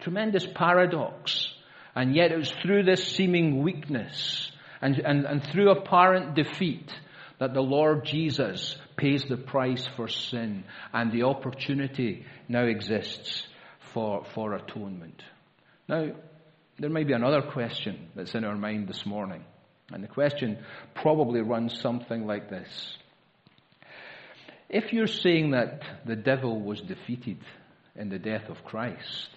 Tremendous 0.00 0.46
paradox. 0.56 1.46
And 1.94 2.16
yet 2.16 2.32
it 2.32 2.36
was 2.36 2.50
through 2.62 2.82
this 2.84 3.04
seeming 3.04 3.62
weakness 3.62 4.50
and, 4.80 4.98
and, 4.98 5.24
and 5.24 5.44
through 5.44 5.70
apparent 5.70 6.34
defeat 6.34 6.92
that 7.38 7.54
the 7.54 7.60
Lord 7.62 8.04
Jesus 8.04 8.76
pays 8.96 9.24
the 9.24 9.36
price 9.36 9.86
for 9.96 10.08
sin 10.08 10.64
and 10.92 11.12
the 11.12 11.22
opportunity 11.22 12.24
now 12.48 12.64
exists 12.64 13.46
for, 13.92 14.24
for 14.34 14.54
atonement. 14.54 15.22
Now, 15.88 16.12
there 16.78 16.90
may 16.90 17.04
be 17.04 17.12
another 17.12 17.42
question 17.42 18.08
that's 18.14 18.34
in 18.34 18.44
our 18.44 18.56
mind 18.56 18.88
this 18.88 19.06
morning. 19.06 19.44
And 19.92 20.02
the 20.02 20.08
question 20.08 20.58
probably 20.94 21.40
runs 21.40 21.80
something 21.80 22.26
like 22.26 22.50
this. 22.50 22.98
If 24.68 24.92
you're 24.92 25.06
saying 25.06 25.52
that 25.52 25.82
the 26.04 26.16
devil 26.16 26.60
was 26.60 26.80
defeated 26.80 27.38
in 27.96 28.10
the 28.10 28.18
death 28.18 28.50
of 28.50 28.64
Christ, 28.64 29.30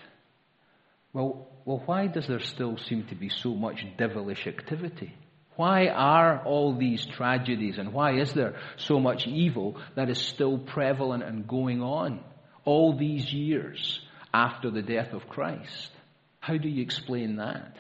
well, 1.14 1.48
well, 1.66 1.82
why 1.86 2.08
does 2.08 2.28
there 2.28 2.40
still 2.40 2.78
seem 2.78 3.06
to 3.08 3.16
be 3.16 3.30
so 3.30 3.56
much 3.56 3.86
devilish 3.98 4.46
activity? 4.48 5.14
Why 5.56 5.88
are 5.88 6.42
all 6.44 6.76
these 6.76 7.06
tragedies 7.06 7.78
and 7.78 7.94
why 7.94 8.20
is 8.20 8.34
there 8.34 8.56
so 8.78 9.00
much 9.00 9.28
evil 9.28 9.78
that 9.96 10.10
is 10.10 10.18
still 10.20 10.58
prevalent 10.58 11.24
and 11.24 11.48
going 11.48 11.82
on 11.82 12.24
all 12.66 12.98
these 12.98 13.32
years 13.32 14.00
after 14.34 14.72
the 14.72 14.82
death 14.82 15.14
of 15.14 15.28
Christ? 15.28 15.92
How 16.40 16.58
do 16.58 16.70
you 16.70 16.82
explain 16.82 17.36
that? 17.36 17.78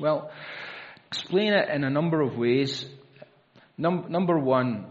Well, 0.00 0.30
explain 1.08 1.52
it 1.52 1.68
in 1.68 1.84
a 1.84 1.90
number 1.90 2.20
of 2.20 2.36
ways. 2.36 2.84
Num- 3.78 4.06
number 4.08 4.38
one, 4.38 4.86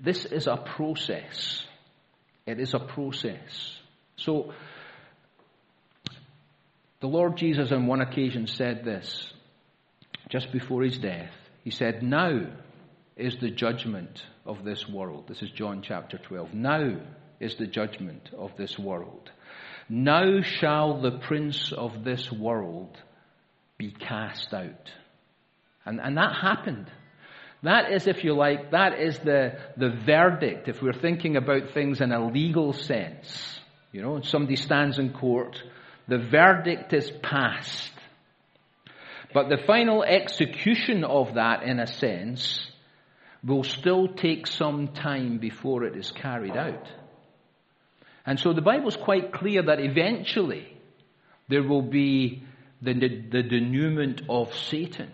this 0.00 0.24
is 0.24 0.46
a 0.46 0.56
process. 0.56 1.64
It 2.46 2.60
is 2.60 2.74
a 2.74 2.78
process. 2.78 3.78
So, 4.16 4.52
the 7.00 7.06
Lord 7.06 7.36
Jesus 7.36 7.72
on 7.72 7.86
one 7.86 8.00
occasion 8.00 8.46
said 8.46 8.84
this, 8.84 9.32
just 10.34 10.50
before 10.50 10.82
his 10.82 10.98
death. 10.98 11.30
He 11.62 11.70
said, 11.70 12.02
Now 12.02 12.40
is 13.16 13.36
the 13.36 13.50
judgment 13.50 14.20
of 14.44 14.64
this 14.64 14.88
world. 14.88 15.28
This 15.28 15.42
is 15.42 15.50
John 15.50 15.80
chapter 15.80 16.18
12. 16.18 16.52
Now 16.52 16.96
is 17.38 17.54
the 17.54 17.68
judgment 17.68 18.30
of 18.36 18.50
this 18.56 18.76
world. 18.76 19.30
Now 19.88 20.42
shall 20.42 21.00
the 21.00 21.12
prince 21.12 21.72
of 21.72 22.02
this 22.02 22.32
world 22.32 22.98
be 23.78 23.92
cast 23.92 24.52
out. 24.52 24.90
And, 25.86 26.00
and 26.00 26.16
that 26.16 26.34
happened. 26.34 26.90
That 27.62 27.92
is, 27.92 28.08
if 28.08 28.24
you 28.24 28.34
like, 28.34 28.72
that 28.72 28.98
is 28.98 29.16
the, 29.20 29.56
the 29.76 29.90
verdict, 30.04 30.66
if 30.66 30.82
we're 30.82 30.94
thinking 30.94 31.36
about 31.36 31.74
things 31.74 32.00
in 32.00 32.10
a 32.10 32.26
legal 32.26 32.72
sense. 32.72 33.60
You 33.92 34.02
know, 34.02 34.20
somebody 34.22 34.56
stands 34.56 34.98
in 34.98 35.12
court, 35.12 35.62
the 36.08 36.18
verdict 36.18 36.92
is 36.92 37.08
passed. 37.22 37.92
But 39.34 39.48
the 39.48 39.58
final 39.66 40.04
execution 40.04 41.02
of 41.02 41.34
that, 41.34 41.64
in 41.64 41.80
a 41.80 41.88
sense, 41.88 42.70
will 43.42 43.64
still 43.64 44.06
take 44.06 44.46
some 44.46 44.88
time 44.88 45.38
before 45.38 45.84
it 45.84 45.96
is 45.96 46.12
carried 46.12 46.56
out. 46.56 46.88
And 48.24 48.38
so 48.38 48.52
the 48.52 48.62
Bible's 48.62 48.96
quite 48.96 49.32
clear 49.32 49.64
that 49.64 49.80
eventually 49.80 50.66
there 51.48 51.64
will 51.64 51.82
be 51.82 52.44
the, 52.80 52.94
the 52.94 53.42
denouement 53.42 54.22
of 54.28 54.54
Satan. 54.54 55.10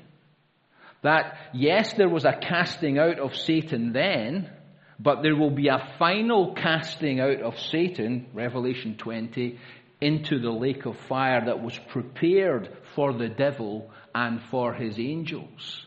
That, 1.03 1.39
yes, 1.55 1.95
there 1.95 2.11
was 2.11 2.27
a 2.27 2.39
casting 2.39 2.99
out 2.99 3.19
of 3.19 3.35
Satan 3.35 3.95
then, 3.95 4.51
but 4.99 5.23
there 5.23 5.35
will 5.35 5.51
be 5.51 5.69
a 5.69 5.95
final 5.99 6.55
casting 6.55 7.21
out 7.21 7.41
of 7.41 7.59
Satan, 7.59 8.27
Revelation 8.35 8.99
20, 8.99 9.59
into 10.03 10.39
the 10.39 10.51
lake 10.51 10.85
of 10.85 10.99
fire 11.09 11.47
that 11.47 11.63
was 11.63 11.79
prepared 11.89 12.69
for 12.95 13.15
the 13.15 13.29
devil 13.29 13.91
and 14.15 14.43
for 14.51 14.75
his 14.75 14.99
angels. 14.99 15.85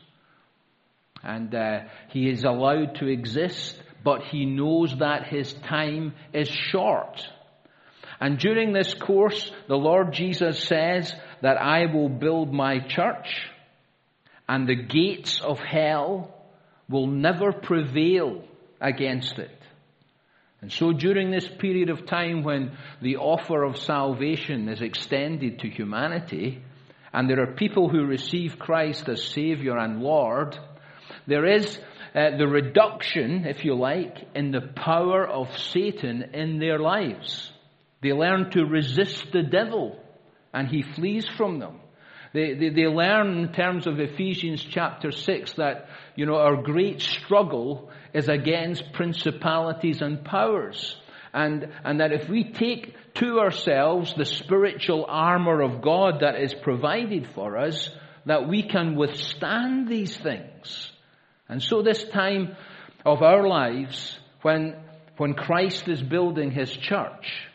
And 1.23 1.53
uh, 1.55 1.81
he 2.09 2.29
is 2.29 2.43
allowed 2.43 2.95
to 2.95 3.07
exist, 3.07 3.81
but 4.03 4.23
he 4.23 4.45
knows 4.45 4.97
that 4.99 5.27
his 5.27 5.53
time 5.53 6.13
is 6.33 6.49
short. 6.49 7.27
And 8.19 8.37
during 8.37 8.73
this 8.73 8.93
course, 8.93 9.51
the 9.67 9.77
Lord 9.77 10.13
Jesus 10.13 10.63
says 10.63 11.13
that 11.41 11.57
I 11.57 11.85
will 11.93 12.09
build 12.09 12.53
my 12.53 12.79
church, 12.79 13.49
and 14.47 14.67
the 14.67 14.75
gates 14.75 15.41
of 15.41 15.59
hell 15.59 16.33
will 16.89 17.07
never 17.07 17.51
prevail 17.51 18.43
against 18.79 19.39
it. 19.39 19.57
And 20.61 20.71
so 20.71 20.93
during 20.93 21.31
this 21.31 21.47
period 21.59 21.89
of 21.89 22.05
time 22.05 22.43
when 22.43 22.77
the 23.01 23.17
offer 23.17 23.63
of 23.63 23.77
salvation 23.77 24.69
is 24.69 24.81
extended 24.81 25.59
to 25.59 25.69
humanity, 25.69 26.61
and 27.13 27.29
there 27.29 27.41
are 27.41 27.53
people 27.53 27.89
who 27.89 28.05
receive 28.05 28.57
Christ 28.57 29.07
as 29.07 29.23
Savior 29.23 29.77
and 29.77 30.01
Lord, 30.01 30.57
there 31.27 31.45
is 31.45 31.79
uh, 32.15 32.37
the 32.37 32.47
reduction, 32.47 33.45
if 33.45 33.63
you 33.63 33.75
like, 33.75 34.17
in 34.35 34.51
the 34.51 34.61
power 34.75 35.27
of 35.27 35.55
Satan 35.57 36.23
in 36.33 36.59
their 36.59 36.79
lives. 36.79 37.51
They 38.01 38.13
learn 38.13 38.51
to 38.51 38.65
resist 38.65 39.31
the 39.31 39.43
devil 39.43 39.99
and 40.53 40.67
he 40.67 40.81
flees 40.81 41.27
from 41.37 41.59
them. 41.59 41.79
They, 42.33 42.55
they, 42.55 42.69
they, 42.69 42.87
learn 42.87 43.37
in 43.37 43.53
terms 43.53 43.85
of 43.85 43.99
Ephesians 43.99 44.63
chapter 44.63 45.11
6 45.11 45.53
that, 45.53 45.87
you 46.15 46.25
know, 46.25 46.37
our 46.37 46.61
great 46.63 46.99
struggle 46.99 47.91
is 48.13 48.27
against 48.27 48.91
principalities 48.93 50.01
and 50.01 50.25
powers. 50.25 50.95
And, 51.33 51.69
and 51.83 51.99
that 51.99 52.11
if 52.11 52.29
we 52.29 52.51
take 52.51 52.95
to 53.15 53.39
ourselves 53.39 54.13
the 54.15 54.25
spiritual 54.25 55.05
armor 55.07 55.61
of 55.61 55.81
God 55.81 56.19
that 56.21 56.39
is 56.39 56.53
provided 56.53 57.27
for 57.33 57.57
us, 57.57 57.89
that 58.25 58.47
we 58.47 58.63
can 58.63 58.95
withstand 58.95 59.87
these 59.87 60.15
things. 60.15 60.91
And 61.49 61.61
so 61.61 61.81
this 61.81 62.03
time 62.03 62.55
of 63.05 63.21
our 63.21 63.47
lives, 63.47 64.17
when, 64.43 64.75
when 65.17 65.33
Christ 65.33 65.87
is 65.87 66.01
building 66.01 66.51
his 66.51 66.71
church, 66.71 67.47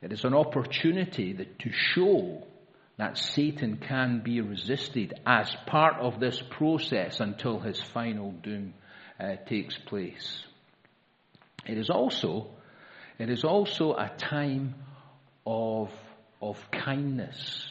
it 0.00 0.12
is 0.12 0.24
an 0.24 0.34
opportunity 0.34 1.32
that, 1.32 1.58
to 1.60 1.70
show 1.72 2.44
that 2.96 3.18
Satan 3.18 3.76
can 3.78 4.22
be 4.24 4.40
resisted 4.40 5.14
as 5.26 5.54
part 5.66 5.96
of 5.96 6.20
this 6.20 6.40
process 6.50 7.20
until 7.20 7.58
his 7.58 7.80
final 7.80 8.30
doom 8.30 8.74
uh, 9.18 9.36
takes 9.46 9.76
place. 9.78 10.44
It 11.66 11.78
is 11.78 11.90
also, 11.90 12.48
it 13.18 13.30
is 13.30 13.44
also 13.44 13.94
a 13.94 14.10
time 14.18 14.74
of, 15.46 15.90
of 16.42 16.58
kindness 16.70 17.68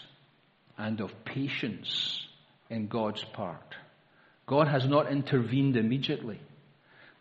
and 0.77 1.01
of 1.01 1.11
patience 1.25 2.25
in 2.69 2.87
God's 2.87 3.23
part. 3.23 3.75
God 4.45 4.67
has 4.67 4.85
not 4.87 5.11
intervened 5.11 5.77
immediately. 5.77 6.39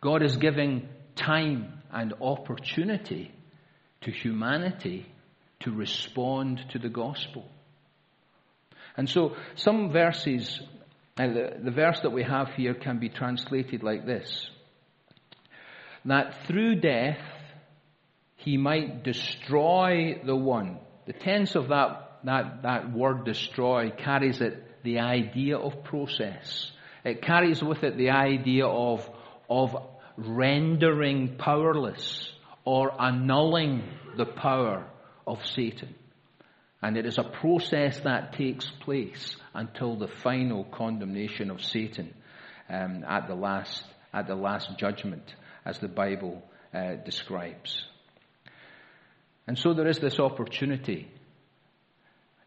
God 0.01 0.23
is 0.23 0.37
giving 0.37 0.89
time 1.15 1.83
and 1.93 2.15
opportunity 2.21 3.33
to 4.03 4.11
humanity 4.11 5.07
to 5.61 5.71
respond 5.71 6.61
to 6.71 6.79
the 6.79 6.89
gospel. 6.89 7.49
And 8.97 9.09
so 9.09 9.37
some 9.55 9.93
verses, 9.93 10.61
uh, 11.19 11.27
the, 11.27 11.57
the 11.63 11.71
verse 11.71 12.01
that 12.03 12.11
we 12.11 12.25
have 12.25 12.49
here 12.55 12.75
can 12.75 12.99
be 12.99 13.09
translated 13.09 13.83
like 13.83 14.05
this. 14.05 14.51
That 16.05 16.47
through 16.47 16.77
death 16.77 17.21
he 18.45 18.57
might 18.57 19.03
destroy 19.03 20.21
the 20.25 20.37
one. 20.37 20.79
The 21.07 21.13
tense 21.13 21.55
of 21.55 21.69
that, 21.69 22.19
that, 22.25 22.63
that 22.63 22.93
word 22.93 23.25
destroy 23.25 23.91
carries 23.91 24.41
it 24.41 24.83
the 24.83 24.99
idea 24.99 25.59
of 25.59 25.85
process. 25.85 26.71
It 27.05 27.23
carries 27.23 27.63
with 27.63 27.83
it 27.83 27.97
the 27.97 28.11
idea 28.11 28.67
of, 28.67 29.09
of 29.49 29.77
rendering 30.17 31.37
powerless 31.37 32.33
or 32.65 33.01
annulling 33.01 33.83
the 34.17 34.27
power 34.27 34.87
of 35.27 35.45
Satan. 35.47 35.95
And 36.81 36.97
it 36.97 37.07
is 37.07 37.19
a 37.19 37.25
process 37.25 38.01
that 38.01 38.33
takes 38.33 38.69
place 38.69 39.37
until 39.55 39.97
the 39.97 40.09
final 40.09 40.65
condemnation 40.65 41.51
of 41.51 41.63
Satan 41.63 42.13
um, 42.69 43.05
at 43.09 43.29
the 43.29 43.35
last 43.35 43.85
at 44.13 44.27
the 44.27 44.35
last 44.35 44.79
judgment, 44.79 45.35
as 45.65 45.79
the 45.79 45.89
Bible 45.89 46.43
uh, 46.75 46.97
describes. 46.97 47.87
And 49.47 49.59
so 49.59 49.75
there 49.75 49.89
is 49.89 49.99
this 49.99 50.19
opportunity 50.19 51.09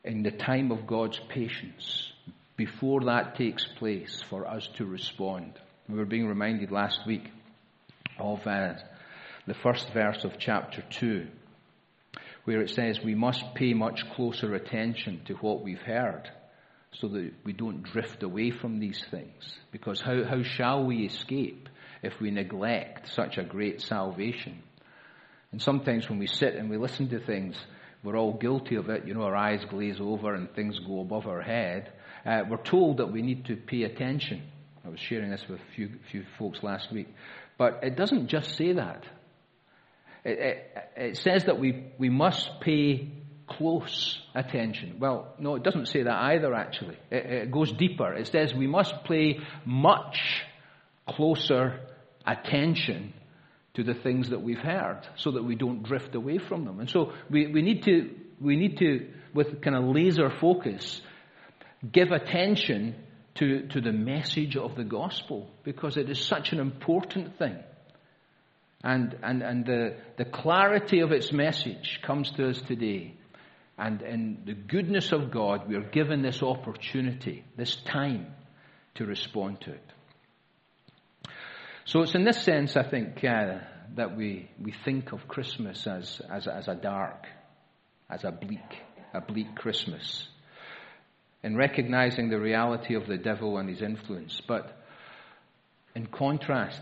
in 0.03 0.23
the 0.23 0.31
time 0.31 0.71
of 0.71 0.87
God's 0.87 1.19
patience 1.29 2.11
before 2.57 3.01
that 3.05 3.35
takes 3.35 3.65
place 3.65 4.23
for 4.29 4.47
us 4.47 4.67
to 4.77 4.85
respond. 4.85 5.53
We 5.89 5.97
were 5.97 6.05
being 6.05 6.27
reminded 6.27 6.71
last 6.71 7.05
week 7.05 7.29
of 8.17 8.45
uh, 8.47 8.75
the 9.45 9.53
first 9.53 9.91
verse 9.93 10.23
of 10.23 10.39
chapter 10.39 10.83
2 10.89 11.27
where 12.45 12.61
it 12.61 12.69
says 12.69 12.99
we 13.03 13.15
must 13.15 13.55
pay 13.55 13.73
much 13.73 14.07
closer 14.11 14.53
attention 14.53 15.21
to 15.25 15.33
what 15.35 15.63
we've 15.63 15.81
heard 15.81 16.29
so 16.93 17.07
that 17.09 17.33
we 17.43 17.51
don't 17.51 17.83
drift 17.83 18.23
away 18.23 18.51
from 18.51 18.79
these 18.79 19.03
things. 19.11 19.57
Because 19.71 19.99
how, 19.99 20.23
how 20.23 20.43
shall 20.43 20.85
we 20.85 21.05
escape 21.05 21.67
if 22.01 22.13
we 22.21 22.31
neglect 22.31 23.09
such 23.09 23.37
a 23.37 23.43
great 23.43 23.81
salvation? 23.81 24.61
And 25.55 25.61
sometimes 25.61 26.09
when 26.09 26.19
we 26.19 26.27
sit 26.27 26.55
and 26.55 26.69
we 26.69 26.75
listen 26.75 27.07
to 27.11 27.19
things, 27.25 27.55
we're 28.03 28.17
all 28.17 28.33
guilty 28.33 28.75
of 28.75 28.89
it. 28.89 29.07
You 29.07 29.13
know, 29.13 29.21
our 29.21 29.37
eyes 29.37 29.63
glaze 29.69 30.01
over 30.01 30.33
and 30.33 30.53
things 30.53 30.77
go 30.79 30.99
above 30.99 31.27
our 31.27 31.41
head. 31.41 31.93
Uh, 32.25 32.41
we're 32.49 32.57
told 32.57 32.97
that 32.97 33.09
we 33.09 33.21
need 33.21 33.45
to 33.45 33.55
pay 33.55 33.83
attention. 33.83 34.43
I 34.83 34.89
was 34.89 34.99
sharing 34.99 35.31
this 35.31 35.45
with 35.49 35.61
a 35.61 35.73
few, 35.73 35.91
few 36.11 36.25
folks 36.37 36.61
last 36.61 36.91
week. 36.91 37.07
But 37.57 37.79
it 37.83 37.95
doesn't 37.95 38.27
just 38.27 38.57
say 38.57 38.73
that. 38.73 39.05
It, 40.25 40.39
it, 40.39 40.77
it 40.97 41.17
says 41.19 41.45
that 41.45 41.57
we, 41.57 41.85
we 41.97 42.09
must 42.09 42.49
pay 42.59 43.13
close 43.47 44.19
attention. 44.35 44.97
Well, 44.99 45.35
no, 45.39 45.55
it 45.55 45.63
doesn't 45.63 45.85
say 45.85 46.03
that 46.03 46.21
either, 46.33 46.53
actually. 46.53 46.97
It, 47.09 47.25
it, 47.27 47.51
goes 47.53 47.71
deeper. 47.71 48.13
It 48.13 48.27
says 48.27 48.53
we 48.53 48.67
must 48.67 49.05
pay 49.05 49.39
much 49.63 50.19
closer 51.07 51.79
attention 52.27 53.13
to 53.75 53.83
the 53.83 53.93
things 53.93 54.29
that 54.29 54.41
we've 54.41 54.57
heard 54.57 55.01
so 55.17 55.31
that 55.31 55.43
we 55.43 55.55
don't 55.55 55.83
drift 55.83 56.15
away 56.15 56.37
from 56.37 56.65
them. 56.65 56.79
And 56.79 56.89
so 56.89 57.13
we, 57.29 57.47
we 57.47 57.61
need 57.61 57.83
to, 57.83 58.09
we 58.39 58.55
need 58.55 58.77
to, 58.79 59.07
with 59.33 59.61
kind 59.61 59.75
of 59.75 59.83
laser 59.85 60.29
focus, 60.29 61.01
give 61.91 62.11
attention 62.11 62.95
to, 63.35 63.67
to 63.67 63.81
the 63.81 63.91
message 63.91 64.55
of 64.55 64.75
the 64.75 64.83
gospel 64.83 65.49
because 65.63 65.97
it 65.97 66.09
is 66.09 66.19
such 66.19 66.53
an 66.53 66.59
important 66.59 67.37
thing. 67.37 67.57
And, 68.83 69.17
and, 69.23 69.41
and 69.41 69.65
the, 69.65 69.97
the 70.17 70.25
clarity 70.25 70.99
of 70.99 71.11
its 71.11 71.31
message 71.33 71.99
comes 72.05 72.31
to 72.31 72.49
us 72.49 72.61
today. 72.61 73.15
And 73.77 74.01
in 74.01 74.43
the 74.45 74.53
goodness 74.53 75.11
of 75.11 75.31
God, 75.31 75.67
we 75.67 75.75
are 75.75 75.89
given 75.89 76.21
this 76.21 76.41
opportunity, 76.41 77.43
this 77.57 77.75
time 77.75 78.27
to 78.95 79.05
respond 79.05 79.61
to 79.61 79.71
it. 79.71 79.83
So 81.87 82.01
it's 82.01 82.15
in 82.15 82.23
this 82.25 82.41
sense, 82.41 82.75
I 82.75 82.81
think, 82.81 83.23
uh, 83.23 83.59
that 83.95 84.17
we, 84.17 84.49
we 84.59 84.73
think 84.83 85.11
of 85.11 85.27
Christmas 85.27 85.85
as, 85.85 86.19
as, 86.31 86.47
as 86.47 86.67
a 86.67 86.73
dark, 86.73 87.27
as 88.09 88.23
a 88.23 88.31
bleak, 88.31 88.81
a 89.13 89.21
bleak 89.21 89.55
Christmas. 89.55 90.27
In 91.43 91.55
recognizing 91.55 92.29
the 92.29 92.39
reality 92.39 92.95
of 92.95 93.05
the 93.05 93.17
devil 93.17 93.59
and 93.59 93.69
his 93.69 93.83
influence. 93.83 94.41
But 94.47 94.75
in 95.95 96.07
contrast, 96.07 96.81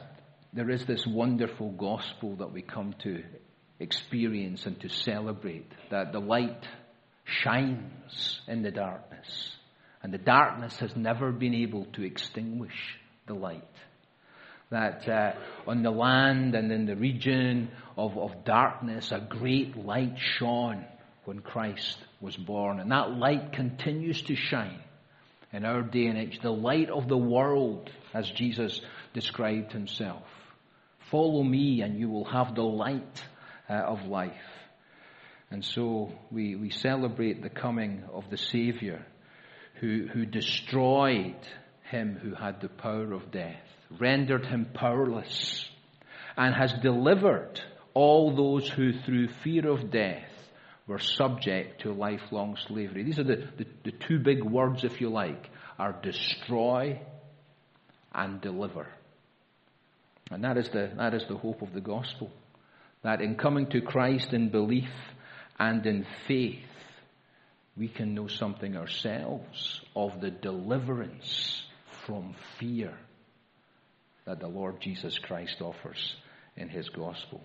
there 0.53 0.69
is 0.69 0.85
this 0.85 1.05
wonderful 1.05 1.71
gospel 1.71 2.37
that 2.37 2.53
we 2.53 2.61
come 2.61 2.95
to 3.03 3.23
experience 3.81 4.65
and 4.65 4.79
to 4.79 4.87
celebrate 4.87 5.69
that 5.91 6.13
the 6.13 6.21
light 6.21 6.65
shines 7.25 8.39
in 8.47 8.61
the 8.61 8.71
darkness. 8.71 9.49
And 10.01 10.13
the 10.13 10.17
darkness 10.17 10.77
has 10.77 10.95
never 10.95 11.33
been 11.33 11.55
able 11.55 11.87
to 11.93 12.03
extinguish 12.03 12.97
the 13.27 13.33
light. 13.33 13.67
That 14.73 15.07
uh, 15.07 15.33
on 15.67 15.83
the 15.83 15.91
land 15.91 16.55
and 16.55 16.71
in 16.71 16.87
the 16.87 16.95
region 16.95 17.69
of, 17.95 18.17
of 18.17 18.43
darkness, 18.43 19.11
a 19.11 19.19
great 19.19 19.77
light 19.77 20.17
shone 20.17 20.83
when 21.25 21.41
Christ 21.41 21.97
was 22.19 22.35
born. 22.35 22.79
And 22.79 22.91
that 22.91 23.11
light 23.11 23.53
continues 23.53 24.21
to 24.23 24.35
shine 24.35 24.79
in 25.51 25.63
our 25.63 25.83
day 25.83 26.07
and 26.07 26.17
age. 26.17 26.39
The 26.41 26.49
light 26.49 26.89
of 26.89 27.07
the 27.07 27.17
world, 27.17 27.91
as 28.15 28.27
Jesus 28.31 28.81
described 29.13 29.71
himself. 29.71 30.23
Follow 31.11 31.43
me 31.43 31.81
and 31.81 31.99
you 31.99 32.09
will 32.09 32.25
have 32.25 32.55
the 32.55 32.63
light 32.63 33.23
uh, 33.69 33.73
of 33.73 34.07
life. 34.07 34.33
And 35.51 35.63
so 35.63 36.11
we, 36.31 36.55
we 36.55 36.71
celebrate 36.71 37.43
the 37.43 37.49
coming 37.49 38.05
of 38.11 38.31
the 38.31 38.37
Savior 38.37 39.05
who, 39.79 40.07
who 40.11 40.25
destroyed 40.25 41.35
him 41.83 42.17
who 42.19 42.33
had 42.33 42.59
the 42.59 42.69
power 42.69 43.13
of 43.13 43.29
death, 43.29 43.61
rendered 43.99 44.45
him 44.45 44.67
powerless, 44.73 45.65
and 46.37 46.55
has 46.55 46.73
delivered 46.81 47.61
all 47.93 48.35
those 48.35 48.67
who 48.69 48.93
through 48.93 49.27
fear 49.43 49.67
of 49.67 49.91
death 49.91 50.29
were 50.87 50.99
subject 50.99 51.81
to 51.81 51.93
lifelong 51.93 52.57
slavery. 52.67 53.03
These 53.03 53.19
are 53.19 53.23
the, 53.23 53.47
the, 53.57 53.65
the 53.85 53.91
two 53.91 54.19
big 54.19 54.43
words, 54.43 54.83
if 54.83 54.99
you 54.99 55.09
like, 55.09 55.49
are 55.79 55.93
destroy 55.93 56.99
and 58.13 58.41
deliver. 58.41 58.87
And 60.31 60.43
that 60.43 60.57
is 60.57 60.69
the, 60.69 60.91
that 60.97 61.13
is 61.13 61.25
the 61.27 61.37
hope 61.37 61.61
of 61.61 61.73
the 61.73 61.81
gospel. 61.81 62.31
That 63.03 63.21
in 63.21 63.35
coming 63.35 63.67
to 63.71 63.81
Christ 63.81 64.33
in 64.33 64.49
belief 64.49 64.89
and 65.59 65.85
in 65.85 66.05
faith, 66.27 66.63
we 67.75 67.87
can 67.87 68.13
know 68.13 68.27
something 68.27 68.75
ourselves 68.75 69.81
of 69.95 70.21
the 70.21 70.31
deliverance 70.31 71.63
from 72.05 72.35
fear 72.59 72.93
that 74.25 74.39
the 74.39 74.47
Lord 74.47 74.79
Jesus 74.81 75.17
Christ 75.19 75.61
offers 75.61 76.15
in 76.55 76.69
His 76.69 76.89
gospel. 76.89 77.41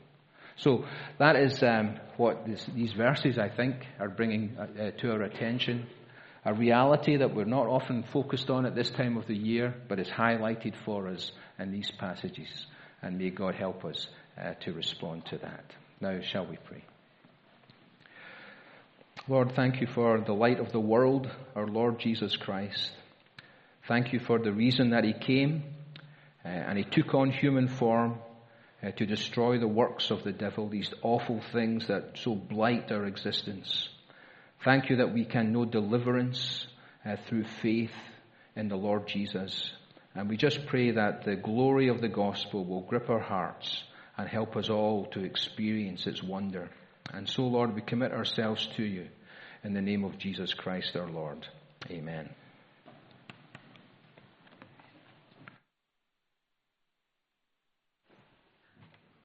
So 0.56 0.84
that 1.18 1.36
is 1.36 1.62
um, 1.62 1.98
what 2.16 2.46
this, 2.46 2.64
these 2.74 2.92
verses, 2.92 3.38
I 3.38 3.48
think, 3.48 3.76
are 4.00 4.08
bringing 4.08 4.56
uh, 4.58 4.62
uh, 4.62 4.90
to 5.00 5.12
our 5.12 5.22
attention. 5.22 5.86
A 6.44 6.52
reality 6.52 7.16
that 7.16 7.34
we're 7.34 7.44
not 7.44 7.66
often 7.66 8.04
focused 8.12 8.50
on 8.50 8.66
at 8.66 8.74
this 8.74 8.90
time 8.90 9.16
of 9.16 9.26
the 9.26 9.36
year, 9.36 9.74
but 9.88 10.00
is 10.00 10.08
highlighted 10.08 10.74
for 10.84 11.08
us 11.08 11.30
in 11.58 11.70
these 11.70 11.90
passages. 11.98 12.48
And 13.02 13.18
may 13.18 13.30
God 13.30 13.54
help 13.54 13.84
us 13.84 14.08
uh, 14.40 14.54
to 14.64 14.72
respond 14.72 15.26
to 15.26 15.38
that. 15.38 15.64
Now, 16.00 16.20
shall 16.22 16.46
we 16.46 16.56
pray? 16.56 16.84
Lord, 19.28 19.52
thank 19.54 19.80
you 19.80 19.86
for 19.86 20.20
the 20.20 20.32
light 20.32 20.58
of 20.58 20.72
the 20.72 20.80
world, 20.80 21.30
our 21.54 21.66
Lord 21.66 21.98
Jesus 22.00 22.36
Christ. 22.36 22.92
Thank 23.86 24.12
you 24.12 24.20
for 24.20 24.38
the 24.38 24.52
reason 24.52 24.90
that 24.90 25.04
He 25.04 25.12
came 25.12 25.62
and 26.48 26.78
He 26.78 26.84
took 26.84 27.14
on 27.14 27.30
human 27.30 27.68
form 27.68 28.18
uh, 28.82 28.90
to 28.92 29.06
destroy 29.06 29.58
the 29.58 29.68
works 29.68 30.10
of 30.10 30.24
the 30.24 30.32
devil, 30.32 30.68
these 30.68 30.92
awful 31.02 31.40
things 31.52 31.88
that 31.88 32.18
so 32.22 32.34
blight 32.34 32.92
our 32.92 33.06
existence. 33.06 33.88
Thank 34.64 34.90
you 34.90 34.96
that 34.96 35.12
we 35.12 35.24
can 35.24 35.52
know 35.52 35.64
deliverance 35.64 36.66
uh, 37.04 37.16
through 37.28 37.44
faith 37.62 37.94
in 38.56 38.68
the 38.68 38.76
Lord 38.76 39.06
Jesus. 39.06 39.72
And 40.14 40.28
we 40.28 40.36
just 40.36 40.66
pray 40.66 40.92
that 40.92 41.24
the 41.24 41.36
glory 41.36 41.88
of 41.88 42.00
the 42.00 42.08
gospel 42.08 42.64
will 42.64 42.82
grip 42.82 43.08
our 43.08 43.20
hearts 43.20 43.84
and 44.16 44.28
help 44.28 44.56
us 44.56 44.68
all 44.68 45.06
to 45.12 45.24
experience 45.24 46.06
its 46.06 46.22
wonder. 46.22 46.68
And 47.12 47.28
so, 47.28 47.42
Lord, 47.42 47.74
we 47.74 47.82
commit 47.82 48.12
ourselves 48.12 48.68
to 48.76 48.82
you 48.82 49.06
in 49.62 49.74
the 49.74 49.82
name 49.82 50.04
of 50.04 50.18
Jesus 50.18 50.54
Christ 50.54 50.96
our 50.96 51.08
Lord. 51.08 51.46
Amen. 51.90 52.28